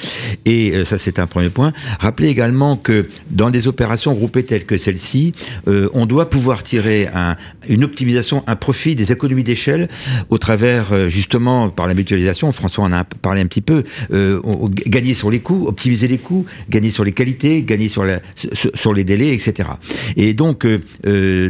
Et 0.45 0.73
euh, 0.73 0.85
ça, 0.85 0.99
c'est 0.99 1.19
un 1.19 1.27
premier 1.27 1.51
point. 1.51 1.73
Rappelez 2.01 2.29
également 2.29 2.77
que 2.77 3.07
dans 3.31 3.51
des 3.51 3.69
opérations 3.69 4.13
groupées 4.15 4.45
telles 4.45 4.65
que 4.65 4.79
celle-ci, 4.79 5.33
on 5.67 6.07
doit 6.07 6.31
pouvoir 6.31 6.63
tirer 6.63 7.09
un, 7.15 7.37
une 7.69 7.85
optimisation, 7.85 8.45
un 8.47 8.57
profit, 8.57 8.95
des 8.95 9.13
économies 9.13 9.45
d'échelle 9.45 9.89
au 10.31 10.39
travers 10.39 11.09
justement 11.09 11.71
par 11.71 11.87
la 11.87 11.95
mutualisation. 11.95 12.51
François 12.53 12.85
en 12.85 12.93
a 12.93 13.05
parlé 13.05 13.41
un 13.41 13.47
petit 13.47 13.61
peu. 13.61 13.85
gagner 14.87 15.15
sur 15.15 15.31
les 15.31 15.41
coûts, 15.41 15.67
optimiser 15.67 16.09
les 16.09 16.19
coûts, 16.19 16.47
gagner 16.69 16.91
sur 16.91 17.05
les 17.05 17.13
qualités, 17.13 17.63
gagner 17.63 17.89
sur, 17.89 18.05
la, 18.05 18.21
sur 18.75 18.93
les 18.93 19.05
délais, 19.05 19.35
etc. 19.35 19.69
Et 20.17 20.35
donc 20.35 20.67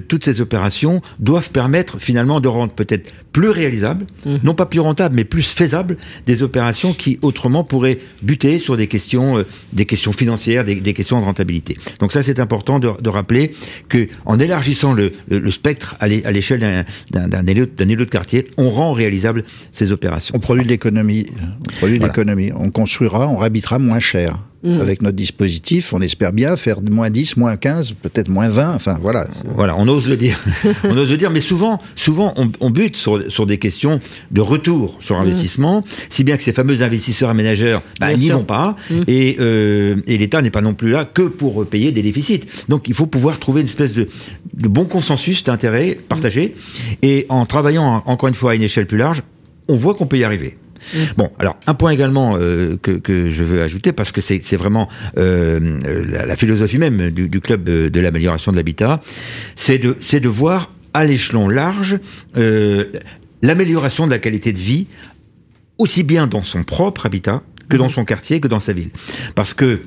tout 0.08 0.13
toutes 0.14 0.26
ces 0.26 0.40
opérations 0.40 1.02
doivent 1.18 1.50
permettre 1.50 1.98
finalement 1.98 2.38
de 2.40 2.46
rendre 2.46 2.72
peut-être 2.72 3.12
plus 3.32 3.48
réalisables, 3.48 4.06
mhm. 4.24 4.38
non 4.44 4.54
pas 4.54 4.64
plus 4.64 4.78
rentables, 4.78 5.16
mais 5.16 5.24
plus 5.24 5.42
faisables, 5.42 5.96
des 6.24 6.44
opérations 6.44 6.94
qui 6.94 7.18
autrement 7.20 7.64
pourraient 7.64 7.98
buter 8.22 8.60
sur 8.60 8.76
des 8.76 8.86
questions, 8.86 9.38
euh, 9.38 9.46
des 9.72 9.86
questions 9.86 10.12
financières, 10.12 10.62
des, 10.62 10.92
questions 10.92 11.18
de 11.18 11.24
rentabilité. 11.24 11.76
Donc 11.98 12.12
ça, 12.12 12.22
c'est 12.22 12.38
important 12.38 12.78
de, 12.78 13.08
rappeler 13.08 13.50
que 13.88 14.06
en 14.24 14.38
élargissant 14.38 14.92
le, 14.92 15.10
spectre 15.50 15.96
à 15.98 16.06
l'échelle 16.06 16.84
d'un 17.10 17.46
élo 17.46 17.66
de 17.66 18.04
quartier, 18.04 18.46
on 18.56 18.70
rend 18.70 18.92
réalisables 18.92 19.42
ces 19.72 19.90
opérations. 19.90 20.36
On 20.36 20.38
produit 20.38 20.62
de 20.62 20.68
l'économie, 20.68 21.26
on 21.58 21.72
produit 21.78 21.98
de 21.98 22.04
l'économie, 22.04 22.52
on 22.54 22.70
construira, 22.70 23.26
on 23.26 23.36
réhabitera 23.36 23.80
moins 23.80 23.98
cher. 23.98 24.38
Mm. 24.64 24.80
Avec 24.80 25.02
notre 25.02 25.16
dispositif, 25.16 25.92
on 25.92 26.00
espère 26.00 26.32
bien 26.32 26.56
faire 26.56 26.80
moins 26.80 27.10
10, 27.10 27.36
moins 27.36 27.56
15, 27.56 27.92
peut-être 28.00 28.28
moins 28.28 28.48
20, 28.48 28.74
enfin 28.74 28.98
voilà. 29.00 29.28
Voilà, 29.44 29.76
on 29.76 29.86
ose 29.88 30.08
le 30.08 30.16
dire. 30.16 30.40
on 30.84 30.96
ose 30.96 31.10
le 31.10 31.18
dire, 31.18 31.30
mais 31.30 31.42
souvent, 31.42 31.78
souvent 31.94 32.32
on, 32.36 32.50
on 32.60 32.70
bute 32.70 32.96
sur, 32.96 33.30
sur, 33.30 33.44
des 33.44 33.58
questions 33.58 34.00
de 34.30 34.40
retour 34.40 34.96
sur 35.00 35.18
mm. 35.18 35.20
investissement, 35.20 35.84
si 36.08 36.24
bien 36.24 36.38
que 36.38 36.42
ces 36.42 36.54
fameux 36.54 36.82
investisseurs 36.82 37.28
aménageurs 37.28 37.82
bah, 38.00 38.14
n'y 38.14 38.30
vont 38.30 38.44
pas, 38.44 38.74
et, 39.06 39.36
euh, 39.38 39.96
et 40.06 40.16
l'État 40.16 40.40
n'est 40.40 40.50
pas 40.50 40.62
non 40.62 40.72
plus 40.72 40.90
là 40.90 41.04
que 41.04 41.22
pour 41.22 41.66
payer 41.66 41.92
des 41.92 42.02
déficits. 42.02 42.44
Donc 42.70 42.88
il 42.88 42.94
faut 42.94 43.06
pouvoir 43.06 43.38
trouver 43.38 43.60
une 43.60 43.66
espèce 43.66 43.92
de, 43.92 44.08
de 44.54 44.68
bon 44.68 44.86
consensus 44.86 45.44
d'intérêt 45.44 45.98
partagé, 46.08 46.54
et 47.02 47.26
en 47.28 47.44
travaillant 47.44 48.02
encore 48.06 48.30
une 48.30 48.34
fois 48.34 48.52
à 48.52 48.54
une 48.54 48.62
échelle 48.62 48.86
plus 48.86 48.98
large, 48.98 49.22
on 49.68 49.76
voit 49.76 49.94
qu'on 49.94 50.06
peut 50.06 50.18
y 50.18 50.24
arriver. 50.24 50.56
Mm. 50.92 50.98
Bon, 51.16 51.30
alors 51.38 51.56
un 51.66 51.74
point 51.74 51.90
également 51.90 52.36
euh, 52.36 52.76
que, 52.80 52.92
que, 52.92 53.30
je 53.30 53.44
veux 53.44 53.62
ajouter 53.62 53.92
parce 53.92 54.12
que 54.12 54.20
c'est 54.20 54.56
vraiment 54.56 54.88
euh, 55.16 56.04
la, 56.10 56.26
la, 56.26 56.36
philosophie 56.36 56.78
même 56.78 57.10
du, 57.10 57.28
du 57.28 57.40
club 57.40 57.64
de, 57.64 57.88
de 57.88 58.00
l'amélioration 58.00 58.52
de 58.52 58.56
l'habitat, 58.56 59.00
c'est 59.56 59.78
de 59.78 60.28
voir 60.28 60.72
à 60.92 61.04
l'échelon 61.04 61.48
large 61.48 61.98
euh, 62.36 62.84
l'amélioration 63.42 64.06
de 64.06 64.10
la 64.10 64.18
qualité 64.18 64.52
de 64.52 64.58
vie 64.58 64.86
aussi 65.78 66.04
bien 66.04 66.26
dans 66.26 66.42
son 66.42 66.62
propre 66.62 67.06
habitat 67.06 67.42
que 67.68 67.76
dans 67.76 67.88
mm. 67.88 67.92
son 67.92 68.04
quartier 68.04 68.40
que 68.40 68.48
dans 68.48 68.60
sa 68.60 68.72
ville, 68.72 68.90
parce 69.34 69.54
que 69.54 69.80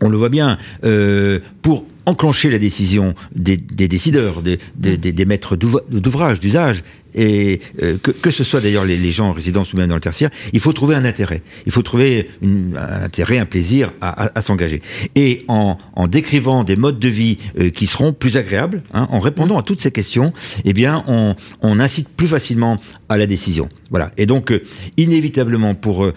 on 0.00 0.08
le 0.08 0.16
voit 0.16 0.28
bien, 0.28 0.58
euh, 0.84 1.40
pour 1.62 1.86
enclencher 2.06 2.50
la 2.50 2.58
décision 2.58 3.14
des, 3.34 3.56
des 3.56 3.88
décideurs, 3.88 4.42
des, 4.42 4.58
des, 4.76 4.96
des 4.98 5.24
maîtres 5.24 5.56
d'ouvrage, 5.56 6.40
d'usage, 6.40 6.82
et 7.14 7.60
euh, 7.82 7.96
que, 7.98 8.30
ce 8.30 8.44
soit 8.44 8.60
d'ailleurs 8.60 8.84
les, 8.84 9.12
gens 9.12 9.28
en 9.28 9.32
résidence 9.32 9.72
ou 9.72 9.76
même 9.76 9.88
dans 9.88 9.94
le 9.94 10.00
tertiaire, 10.00 10.30
il 10.52 10.60
faut 10.60 10.72
trouver 10.72 10.96
un 10.96 11.04
intérêt. 11.04 11.42
Il 11.66 11.72
faut 11.72 11.82
trouver 11.82 12.28
un 12.42 13.04
intérêt, 13.04 13.38
un 13.38 13.46
plaisir 13.46 13.92
à, 14.00 14.42
s'engager. 14.42 14.82
Et 15.14 15.44
en, 15.48 15.76
décrivant 16.08 16.64
des 16.64 16.76
modes 16.76 16.98
de 16.98 17.08
vie 17.08 17.38
euh, 17.58 17.70
qui 17.70 17.86
seront 17.86 18.12
plus 18.12 18.36
agréables, 18.36 18.82
hein, 18.92 19.06
en 19.10 19.20
répondant 19.20 19.58
à 19.58 19.62
toutes 19.62 19.80
ces 19.80 19.90
questions, 19.90 20.32
eh 20.64 20.72
bien, 20.72 21.04
on, 21.06 21.34
incite 21.78 22.08
plus 22.08 22.28
facilement 22.28 22.76
à 23.08 23.16
la 23.16 23.26
décision. 23.26 23.68
Voilà. 23.90 24.12
Et 24.16 24.26
donc, 24.26 24.52
euh, 24.52 24.62
inévitablement, 24.96 25.74
pour 25.74 26.10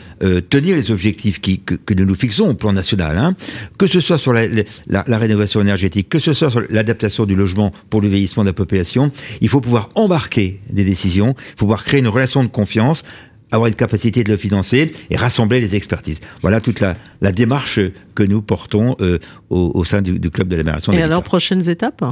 tenir 0.49 0.75
les 0.75 0.91
objectifs 0.91 1.41
qui, 1.41 1.59
que, 1.59 1.93
nous 1.93 2.05
nous 2.05 2.15
fixons 2.15 2.49
au 2.49 2.53
plan 2.53 2.73
national, 2.73 3.17
hein, 3.17 3.35
que 3.77 3.87
ce 3.87 3.99
soit 3.99 4.17
sur 4.17 4.33
la, 4.33 4.47
la, 4.87 5.17
rénovation 5.17 5.61
énergétique, 5.61 6.09
que 6.09 6.19
ce 6.19 6.33
soit 6.33 6.51
sur 6.51 6.61
l'adaptation 6.69 7.25
du 7.25 7.35
logement 7.35 7.73
pour 7.89 8.01
le 8.01 8.07
vieillissement 8.07 8.43
de 8.43 8.49
la 8.49 8.53
population, 8.53 9.11
il 9.41 9.49
faut 9.49 9.61
pouvoir 9.61 9.89
embarquer 9.95 10.59
des 10.69 10.86
décisions, 10.87 11.35
il 11.37 11.51
faut 11.51 11.65
pouvoir 11.65 11.83
créer 11.83 11.99
une 11.99 12.07
relation 12.07 12.43
de 12.43 12.49
confiance 12.49 13.03
avoir 13.51 13.67
une 13.67 13.75
capacité 13.75 14.23
de 14.23 14.31
le 14.31 14.37
financer 14.37 14.91
et 15.09 15.15
rassembler 15.15 15.61
les 15.61 15.75
expertises. 15.75 16.19
Voilà 16.41 16.61
toute 16.61 16.79
la, 16.79 16.95
la 17.21 17.31
démarche 17.31 17.79
que 18.15 18.23
nous 18.23 18.41
portons 18.41 18.95
euh, 19.01 19.19
au, 19.49 19.71
au, 19.73 19.85
sein 19.85 20.01
du, 20.01 20.19
du 20.19 20.29
club 20.29 20.47
de 20.47 20.55
l'amélioration. 20.55 20.91
Et 20.93 21.01
alors 21.01 21.23
prochaines 21.23 21.69
étapes 21.69 22.03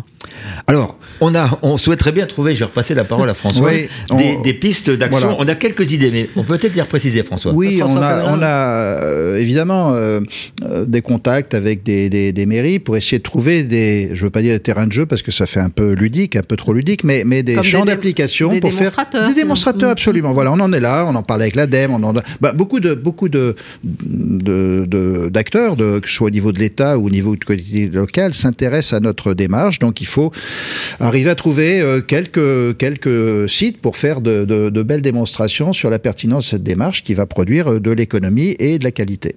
Alors 0.68 0.98
on 1.22 1.34
a, 1.36 1.60
on 1.62 1.78
souhaiterait 1.78 2.12
bien 2.12 2.26
trouver. 2.26 2.54
Je 2.54 2.60
vais 2.60 2.66
repasser 2.66 2.94
la 2.94 3.04
parole 3.04 3.30
à 3.30 3.34
François. 3.36 3.70
Oui, 3.72 3.88
on, 4.10 4.18
des, 4.18 4.38
des, 4.44 4.54
pistes 4.54 4.90
d'action. 4.90 5.20
Voilà. 5.20 5.38
On 5.40 5.48
a 5.48 5.56
quelques 5.56 5.92
idées, 5.92 6.12
mais 6.12 6.30
on 6.36 6.44
peut 6.44 6.58
peut-être 6.58 6.76
les 6.76 6.82
repréciser, 6.82 7.24
François. 7.24 7.54
Oui, 7.54 7.78
François 7.78 8.02
on 8.02 8.04
a, 8.04 8.38
on 8.38 8.42
a 8.42 9.04
euh, 9.04 9.40
évidemment 9.40 9.94
euh, 9.94 10.20
des 10.86 11.02
contacts 11.02 11.54
avec 11.54 11.84
des, 11.84 12.10
des, 12.10 12.32
des, 12.32 12.46
mairies 12.46 12.80
pour 12.80 12.98
essayer 12.98 13.18
de 13.18 13.24
trouver 13.24 13.64
des, 13.64 14.12
je 14.14 14.24
veux 14.24 14.30
pas 14.30 14.42
dire 14.42 14.54
des 14.54 14.60
terrains 14.60 14.88
de 14.88 14.92
jeu 14.92 15.06
parce 15.06 15.22
que 15.22 15.32
ça 15.32 15.46
fait 15.46 15.60
un 15.60 15.70
peu 15.70 15.94
ludique, 15.94 16.36
un 16.36 16.44
peu 16.44 16.56
trop 16.56 16.74
ludique, 16.74 17.04
mais 17.04 17.24
mais 17.26 17.44
des 17.44 17.56
Comme 17.56 17.64
champs 17.64 17.86
d'application 17.86 18.50
pour 18.60 18.72
faire 18.72 18.92
des 19.28 19.34
démonstrateurs. 19.34 19.90
Absolument. 19.90 20.32
Voilà, 20.32 20.52
on 20.52 20.60
en 20.60 20.72
est 20.72 20.80
là. 20.80 21.06
On 21.08 21.16
en 21.16 21.24
parle 21.24 21.42
avec 21.42 21.56
l'ADEME. 21.56 21.92
On 21.92 22.04
en 22.04 22.16
a, 22.18 22.24
bah, 22.42 22.54
beaucoup 22.54 22.80
de 22.80 22.94
beaucoup 22.94 23.30
de 23.30 23.56
d'acteurs, 25.30 25.76
que 25.76 26.08
ce 26.08 26.14
soit 26.14 26.28
au 26.28 26.32
niveau 26.32 26.52
de 26.52 26.60
l'État 26.60 26.98
ou 26.98 27.08
au 27.08 27.10
niveau 27.10 27.36
de 27.36 27.44
collectivité 27.44 27.96
locale, 27.96 28.34
s'intéressent 28.34 28.94
à 28.94 29.00
notre 29.00 29.34
démarche. 29.34 29.80
Donc 29.80 30.02
il 30.02 30.08
faut 30.08 30.32
arriver 31.00 31.30
à 31.30 31.36
trouver 31.36 31.82
euh, 31.82 32.02
quelques 32.02 32.78
quelques 32.78 33.50
sites 33.50 33.80
pour 33.82 33.98
faire 33.98 34.22
de 34.22 34.84
belles 34.84 35.02
démonstrations 35.02 35.74
sur 35.74 35.90
la 35.90 36.00
pertinence 36.00 36.46
de 36.46 36.50
cette 36.52 36.64
démarche 36.64 37.04
qui 37.04 37.14
va 37.14 37.26
produire 37.26 37.74
euh, 37.74 37.80
de 37.80 37.92
l'économie 37.92 38.56
et 38.60 38.80
de 38.80 38.84
la 38.84 38.92
qualité. 38.92 39.36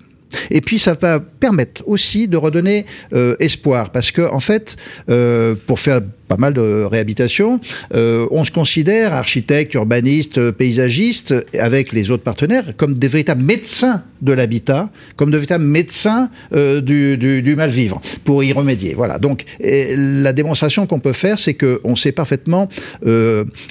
Et 0.50 0.60
puis 0.60 0.78
ça 0.78 0.96
va 1.00 1.20
permettre 1.20 1.82
aussi 1.86 2.28
de 2.28 2.36
redonner 2.36 2.84
euh, 3.12 3.36
espoir, 3.40 3.90
parce 3.90 4.10
que 4.10 4.22
en 4.22 4.40
fait, 4.40 4.76
euh, 5.08 5.54
pour 5.66 5.80
faire 5.80 6.00
pas 6.28 6.36
mal 6.36 6.52
de 6.52 6.84
réhabilitation, 6.84 7.58
euh, 7.94 8.26
on 8.30 8.44
se 8.44 8.50
considère 8.50 9.14
architecte, 9.14 9.72
urbaniste, 9.74 10.50
paysagiste, 10.50 11.34
avec 11.58 11.92
les 11.92 12.10
autres 12.10 12.22
partenaires, 12.22 12.76
comme 12.76 12.94
des 12.94 13.08
véritables 13.08 13.42
médecins 13.42 14.02
de 14.20 14.32
l'habitat, 14.32 14.90
comme 15.16 15.30
de 15.30 15.36
véritables 15.36 15.64
médecins 15.64 16.28
du, 16.52 17.16
du, 17.16 17.40
du 17.40 17.56
mal-vivre, 17.56 18.00
pour 18.24 18.44
y 18.44 18.52
remédier. 18.52 18.94
Voilà. 18.94 19.18
Donc 19.18 19.44
la 19.60 20.32
démonstration 20.32 20.86
qu'on 20.86 20.98
peut 20.98 21.12
faire, 21.14 21.38
c'est 21.38 21.54
qu'on 21.54 21.96
sait 21.96 22.12
parfaitement 22.12 22.68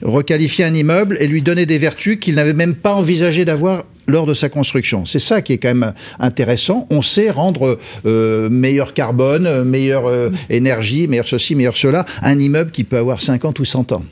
requalifier 0.02 0.66
un 0.66 0.74
immeuble 0.74 1.18
et 1.20 1.28
lui 1.28 1.44
donner 1.44 1.66
des 1.66 1.78
vertus 1.78 2.18
qu'il 2.20 2.36
n'avait 2.36 2.54
même 2.54 2.76
pas 2.76 2.94
envisagé 2.94 3.46
d'avoir 3.46 3.84
lors 4.08 4.26
de 4.26 4.34
sa 4.34 4.50
construction. 4.50 5.06
C'est 5.06 5.20
ça 5.20 5.42
qui 5.42 5.54
est 5.54 5.58
quand 5.58 5.74
même 5.74 5.94
intéressant. 6.20 6.88
On 6.90 7.02
sait 7.02 7.30
rendre 7.30 7.78
euh, 8.06 8.50
meilleur 8.50 8.94
carbone, 8.94 9.64
meilleure 9.64 10.08
euh, 10.08 10.30
énergie, 10.50 11.08
meilleur 11.08 11.28
ceci, 11.28 11.56
meilleur 11.56 11.78
cela, 11.78 12.06
un 12.22 12.40
immeuble 12.40 12.72
qui 12.72 12.84
peut 12.84 12.98
avoir 12.98 13.22
50 13.22 13.60
ou 13.60 13.66
100 13.66 13.92
ans. 13.92 14.04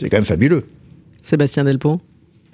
C'est 0.00 0.08
quand 0.08 0.18
même 0.18 0.24
fabuleux. 0.24 0.64
Sébastien 1.22 1.64
Delpont 1.64 2.00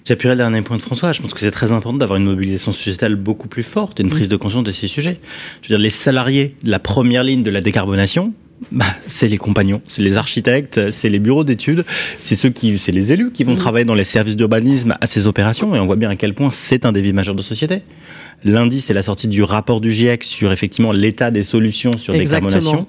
J'appuierai 0.04 0.34
le 0.34 0.38
dernier 0.38 0.60
point 0.60 0.76
de 0.76 0.82
François. 0.82 1.12
Je 1.12 1.22
pense 1.22 1.32
que 1.32 1.40
c'est 1.40 1.50
très 1.50 1.72
important 1.72 1.96
d'avoir 1.96 2.18
une 2.18 2.26
mobilisation 2.26 2.72
sociétale 2.72 3.16
beaucoup 3.16 3.48
plus 3.48 3.62
forte 3.62 4.00
et 4.00 4.02
une 4.02 4.10
prise 4.10 4.28
de 4.28 4.36
conscience 4.36 4.64
de 4.64 4.70
ces 4.70 4.86
sujets. 4.86 5.18
Je 5.62 5.68
veux 5.68 5.76
dire, 5.76 5.82
les 5.82 5.90
salariés 5.90 6.56
de 6.62 6.70
la 6.70 6.78
première 6.78 7.22
ligne 7.22 7.42
de 7.42 7.50
la 7.50 7.62
décarbonation, 7.62 8.34
bah, 8.72 8.86
c'est 9.06 9.28
les 9.28 9.36
compagnons, 9.36 9.80
c'est 9.86 10.02
les 10.02 10.16
architectes, 10.16 10.90
c'est 10.90 11.08
les 11.08 11.18
bureaux 11.18 11.44
d'études, 11.44 11.84
c'est 12.18 12.36
ceux 12.36 12.50
qui, 12.50 12.76
c'est 12.78 12.92
les 12.92 13.12
élus 13.12 13.30
qui 13.32 13.44
vont 13.44 13.54
mmh. 13.54 13.58
travailler 13.58 13.84
dans 13.84 13.94
les 13.94 14.04
services 14.04 14.36
d'urbanisme 14.36 14.96
à 15.00 15.06
ces 15.06 15.26
opérations 15.26 15.74
et 15.74 15.80
on 15.80 15.86
voit 15.86 15.96
bien 15.96 16.10
à 16.10 16.16
quel 16.16 16.34
point 16.34 16.50
c'est 16.52 16.86
un 16.86 16.92
défi 16.92 17.12
majeur 17.12 17.34
de 17.34 17.42
société. 17.42 17.82
Lundi, 18.44 18.80
c'est 18.80 18.92
la 18.92 19.02
sortie 19.02 19.28
du 19.28 19.42
rapport 19.42 19.80
du 19.80 19.90
GIEC 19.90 20.22
sur 20.24 20.52
effectivement 20.52 20.92
l'état 20.92 21.30
des 21.30 21.42
solutions 21.42 21.92
sur 21.96 22.14
Exactement. 22.14 22.48
décarbonation. 22.48 22.86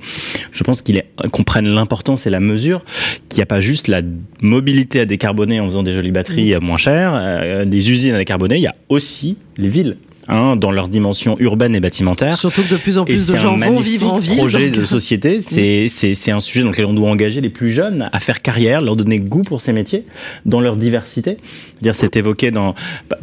Je 0.51 0.63
pense 0.63 0.81
qu'il 0.81 1.03
qu'on 1.31 1.43
prenne 1.43 1.67
l'importance 1.67 2.27
et 2.27 2.29
la 2.29 2.39
mesure 2.39 2.83
qu'il 3.29 3.37
n'y 3.37 3.43
a 3.43 3.47
pas 3.47 3.59
juste 3.59 3.87
la 3.87 4.01
mobilité 4.41 4.99
à 4.99 5.05
décarboner 5.05 5.59
en 5.59 5.67
faisant 5.67 5.83
des 5.83 5.93
jolies 5.93 6.11
batteries 6.11 6.55
mmh. 6.55 6.59
moins 6.59 6.77
chères, 6.77 7.13
euh, 7.15 7.65
des 7.65 7.91
usines 7.91 8.15
à 8.15 8.17
décarboner, 8.17 8.55
il 8.55 8.63
y 8.63 8.67
a 8.67 8.75
aussi 8.89 9.37
les 9.57 9.69
villes 9.69 9.97
Hein, 10.27 10.55
dans 10.55 10.71
leur 10.71 10.87
dimension 10.87 11.37
urbaine 11.39 11.75
et 11.75 11.79
bâtimentaire. 11.79 12.33
Surtout 12.33 12.63
que 12.63 12.71
de 12.71 12.77
plus 12.77 12.97
en 12.97 13.05
plus 13.05 13.27
de 13.27 13.35
gens 13.35 13.57
vont 13.57 13.79
vivre 13.79 14.11
en 14.11 14.17
ville. 14.17 14.37
projet 14.37 14.71
donc... 14.71 14.81
de 14.81 14.85
société, 14.87 15.39
c'est 15.39 15.87
c'est 15.87 16.31
un 16.31 16.39
sujet 16.39 16.63
dans 16.63 16.69
lequel 16.69 16.87
on 16.87 16.93
doit 16.93 17.11
engager 17.11 17.41
les 17.41 17.49
plus 17.49 17.69
jeunes 17.69 18.09
à 18.11 18.19
faire 18.19 18.41
carrière, 18.41 18.81
leur 18.81 18.95
donner 18.95 19.19
goût 19.19 19.43
pour 19.43 19.61
ces 19.61 19.71
métiers, 19.71 20.03
dans 20.47 20.61
leur 20.61 20.77
diversité. 20.77 21.37
Dire 21.83 21.93
c'est 21.93 22.15
évoqué 22.15 22.49
dans 22.49 22.73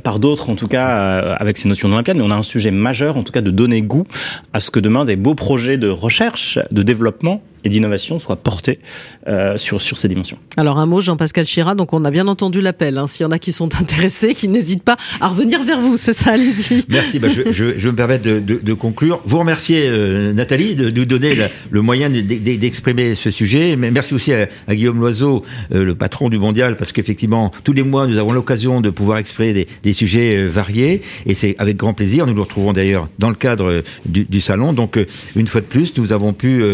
par 0.04 0.20
d'autres 0.20 0.48
en 0.48 0.54
tout 0.54 0.68
cas 0.68 0.90
euh, 0.90 1.34
avec 1.40 1.58
ces 1.58 1.68
notions 1.68 1.88
olympiades, 1.92 2.18
mais 2.18 2.22
on 2.22 2.30
a 2.30 2.36
un 2.36 2.44
sujet 2.44 2.70
majeur 2.70 3.16
en 3.16 3.24
tout 3.24 3.32
cas 3.32 3.40
de 3.40 3.50
donner 3.50 3.82
goût 3.82 4.04
à 4.52 4.60
ce 4.60 4.70
que 4.70 4.78
demain 4.78 5.04
des 5.04 5.16
beaux 5.16 5.34
projets 5.34 5.78
de 5.78 5.88
recherche, 5.88 6.60
de 6.70 6.84
développement 6.84 7.42
et 7.64 7.68
d'innovation 7.68 8.18
soient 8.18 8.36
portés 8.36 8.78
euh, 9.28 9.56
sur, 9.58 9.80
sur 9.80 9.98
ces 9.98 10.08
dimensions. 10.08 10.38
Alors 10.56 10.78
un 10.78 10.86
mot, 10.86 11.00
Jean-Pascal 11.00 11.46
Chira, 11.46 11.74
donc 11.74 11.92
on 11.92 12.04
a 12.04 12.10
bien 12.10 12.26
entendu 12.28 12.60
l'appel. 12.60 12.98
Hein. 12.98 13.06
S'il 13.06 13.24
y 13.24 13.26
en 13.26 13.30
a 13.32 13.38
qui 13.38 13.52
sont 13.52 13.74
intéressés, 13.80 14.34
qui 14.34 14.48
n'hésitent 14.48 14.82
pas 14.82 14.96
à 15.20 15.28
revenir 15.28 15.62
vers 15.62 15.80
vous, 15.80 15.96
c'est 15.96 16.12
ça, 16.12 16.32
allez-y. 16.32 16.84
Merci, 16.88 17.18
bah, 17.18 17.28
je, 17.28 17.52
je, 17.52 17.78
je, 17.78 17.84
vais 17.84 17.90
me 17.92 17.96
permettre 17.96 18.24
de, 18.24 18.38
de, 18.38 18.58
de 18.58 18.74
conclure. 18.74 19.20
Vous 19.24 19.38
remercier 19.38 19.86
euh, 19.86 20.32
Nathalie 20.32 20.74
de 20.74 20.90
nous 20.90 21.04
donner 21.04 21.34
la, 21.34 21.48
le 21.70 21.82
moyen 21.82 22.10
d'exprimer 22.10 23.14
ce 23.14 23.30
sujet. 23.30 23.76
Mais 23.76 23.90
merci 23.90 24.14
aussi 24.14 24.32
à, 24.32 24.48
à 24.66 24.74
Guillaume 24.74 24.98
Loiseau, 24.98 25.44
euh, 25.72 25.84
le 25.84 25.94
patron 25.94 26.28
du 26.30 26.38
Mondial, 26.38 26.76
parce 26.76 26.92
qu'effectivement, 26.92 27.52
tous 27.64 27.72
les 27.72 27.82
mois, 27.82 28.06
nous 28.06 28.18
avons 28.18 28.32
l'occasion 28.32 28.80
de 28.80 28.90
pouvoir 28.90 29.18
exprimer 29.18 29.52
des, 29.52 29.68
des 29.82 29.92
sujets 29.92 30.36
euh, 30.36 30.48
variés, 30.48 31.02
et 31.26 31.34
c'est 31.34 31.54
avec 31.58 31.76
grand 31.76 31.94
plaisir. 31.94 32.26
Nous 32.26 32.34
nous 32.34 32.42
retrouvons 32.42 32.72
d'ailleurs 32.72 33.08
dans 33.18 33.28
le 33.30 33.36
cadre 33.36 33.82
du, 34.06 34.24
du 34.24 34.40
salon. 34.40 34.72
Donc, 34.72 34.98
une 35.36 35.46
fois 35.46 35.60
de 35.60 35.66
plus, 35.66 35.96
nous 35.96 36.12
avons 36.12 36.32
pu 36.32 36.64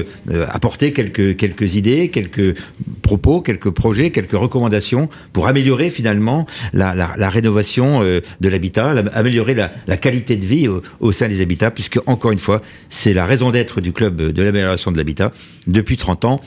apporter 0.51 0.78
quelques, 0.79 1.75
idées, 1.75 2.09
quelques 2.09 2.57
propos, 3.03 3.41
quelques 3.41 3.71
projets, 3.71 4.11
quelques 4.11 4.33
recommandations 4.33 5.09
pour 5.33 5.49
améliorer 5.49 5.91
finalement 5.91 6.47
la, 6.73 7.29
rénovation 7.29 8.03
euh, 8.03 8.21
de 8.41 8.49
l'habitat, 8.49 8.91
améliorer 9.13 9.55
la, 9.55 9.97
qualité 9.97 10.37
de 10.37 10.45
vie 10.45 10.69
au, 10.69 10.83
au, 11.01 11.13
sein 11.13 11.29
des 11.29 11.41
habitats, 11.41 11.71
puisque 11.71 11.99
encore 12.07 12.33
une 12.33 12.39
fois, 12.39 12.63
c'est 12.89 13.13
la 13.13 13.27
raison 13.27 13.51
d'être 13.51 13.81
du 13.81 13.93
club 13.93 14.17
de 14.17 14.43
l'amélioration 14.43 14.93
de 14.93 14.97
l'habitat 14.97 15.33
depuis 15.67 15.97
30 15.97 16.25
ans 16.25 16.41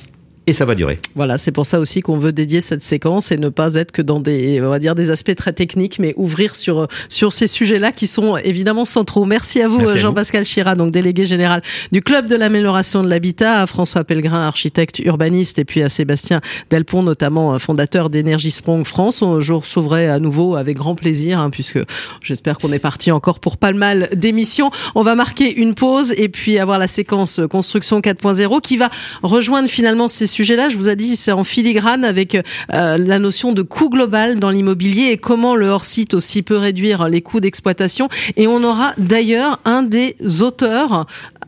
et 0.51 0.53
ça 0.53 0.65
va 0.65 0.75
durer. 0.75 0.99
Voilà, 1.15 1.37
c'est 1.37 1.53
pour 1.53 1.65
ça 1.65 1.79
aussi 1.79 2.01
qu'on 2.01 2.17
veut 2.17 2.33
dédier 2.33 2.59
cette 2.59 2.83
séquence 2.83 3.31
et 3.31 3.37
ne 3.37 3.47
pas 3.47 3.75
être 3.75 3.93
que 3.93 4.01
dans 4.01 4.19
des, 4.19 4.61
on 4.61 4.69
va 4.69 4.79
dire, 4.79 4.95
des 4.95 5.09
aspects 5.09 5.33
très 5.33 5.53
techniques, 5.53 5.97
mais 5.97 6.13
ouvrir 6.17 6.55
sur 6.55 6.87
sur 7.07 7.31
ces 7.31 7.47
sujets-là 7.47 7.93
qui 7.93 8.05
sont 8.05 8.35
évidemment 8.35 8.83
centraux. 8.83 9.23
Merci 9.23 9.61
à 9.61 9.69
vous, 9.69 9.79
Jean-Pascal 9.97 10.45
Chira, 10.45 10.75
donc 10.75 10.91
délégué 10.91 11.25
général 11.25 11.61
du 11.93 12.01
club 12.01 12.27
de 12.27 12.35
l'amélioration 12.35 13.01
de 13.01 13.09
l'habitat, 13.09 13.61
à 13.61 13.65
François 13.65 14.03
Pellegrin, 14.03 14.41
architecte 14.41 14.99
urbaniste, 14.99 15.57
et 15.57 15.63
puis 15.63 15.81
à 15.83 15.87
Sébastien 15.87 16.41
Delpont, 16.69 17.01
notamment 17.01 17.57
fondateur 17.57 18.09
d'Energy 18.09 18.51
Sprong 18.51 18.83
France. 18.83 19.23
Je 19.39 19.53
recevrai 19.53 20.09
à 20.09 20.19
nouveau 20.19 20.57
avec 20.57 20.75
grand 20.75 20.95
plaisir, 20.95 21.39
hein, 21.39 21.49
puisque 21.49 21.79
j'espère 22.21 22.57
qu'on 22.57 22.73
est 22.73 22.79
parti 22.79 23.11
encore 23.11 23.39
pour 23.39 23.55
pas 23.55 23.71
mal 23.71 24.09
d'émissions. 24.13 24.69
On 24.95 25.03
va 25.03 25.15
marquer 25.15 25.55
une 25.55 25.75
pause 25.75 26.13
et 26.17 26.27
puis 26.27 26.59
avoir 26.59 26.77
la 26.77 26.87
séquence 26.87 27.39
construction 27.49 28.01
4.0 28.01 28.59
qui 28.59 28.75
va 28.75 28.89
rejoindre 29.23 29.69
finalement 29.69 30.09
ces 30.09 30.27
sujet-là, 30.41 30.69
je 30.69 30.77
vous 30.77 30.89
ai 30.89 30.95
dit, 30.95 31.15
c'est 31.15 31.31
en 31.31 31.43
filigrane 31.43 32.03
avec 32.03 32.35
euh, 32.35 32.97
la 32.97 33.19
notion 33.19 33.53
de 33.53 33.61
coût 33.61 33.89
global 33.89 34.39
dans 34.39 34.49
l'immobilier 34.49 35.11
et 35.11 35.17
comment 35.17 35.55
le 35.55 35.67
hors-site 35.67 36.13
aussi 36.13 36.41
peut 36.41 36.57
réduire 36.57 37.09
les 37.09 37.21
coûts 37.21 37.39
d'exploitation. 37.39 38.09
Et 38.37 38.47
on 38.47 38.63
aura 38.63 38.93
d'ailleurs 38.97 39.59
un 39.65 39.83
des 39.83 40.15
auteurs 40.41 41.05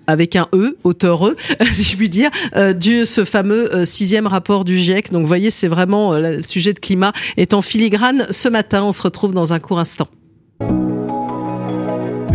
avec 0.07 0.35
un 0.35 0.47
E, 0.53 0.77
auteur 0.83 1.27
E, 1.27 1.35
si 1.71 1.83
je 1.83 1.97
puis 1.97 2.09
dire, 2.09 2.29
euh, 2.55 2.73
du 2.73 3.05
ce 3.05 3.25
fameux 3.25 3.73
euh, 3.73 3.85
sixième 3.85 4.27
rapport 4.27 4.65
du 4.65 4.77
GIEC. 4.77 5.11
Donc, 5.11 5.21
vous 5.21 5.27
voyez, 5.27 5.49
c'est 5.49 5.67
vraiment 5.67 6.13
euh, 6.13 6.37
le 6.37 6.43
sujet 6.43 6.73
de 6.73 6.79
climat 6.79 7.13
est 7.37 7.53
en 7.53 7.61
filigrane 7.61 8.27
ce 8.29 8.49
matin. 8.49 8.83
On 8.83 8.91
se 8.91 9.01
retrouve 9.01 9.33
dans 9.33 9.53
un 9.53 9.59
court 9.59 9.79
instant. 9.79 10.07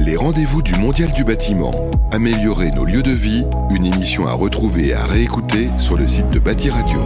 Les 0.08 0.16
rendez-vous 0.16 0.62
du 0.62 0.72
Mondial 0.72 1.10
du 1.10 1.22
bâtiment. 1.22 1.70
Améliorer 2.12 2.70
nos 2.70 2.86
lieux 2.86 3.02
de 3.02 3.10
vie, 3.10 3.44
une 3.68 3.84
émission 3.84 4.26
à 4.26 4.32
retrouver 4.32 4.86
et 4.86 4.94
à 4.94 5.04
réécouter 5.04 5.68
sur 5.76 5.98
le 5.98 6.08
site 6.08 6.30
de 6.30 6.38
Bâti 6.38 6.70
Radio. 6.70 6.98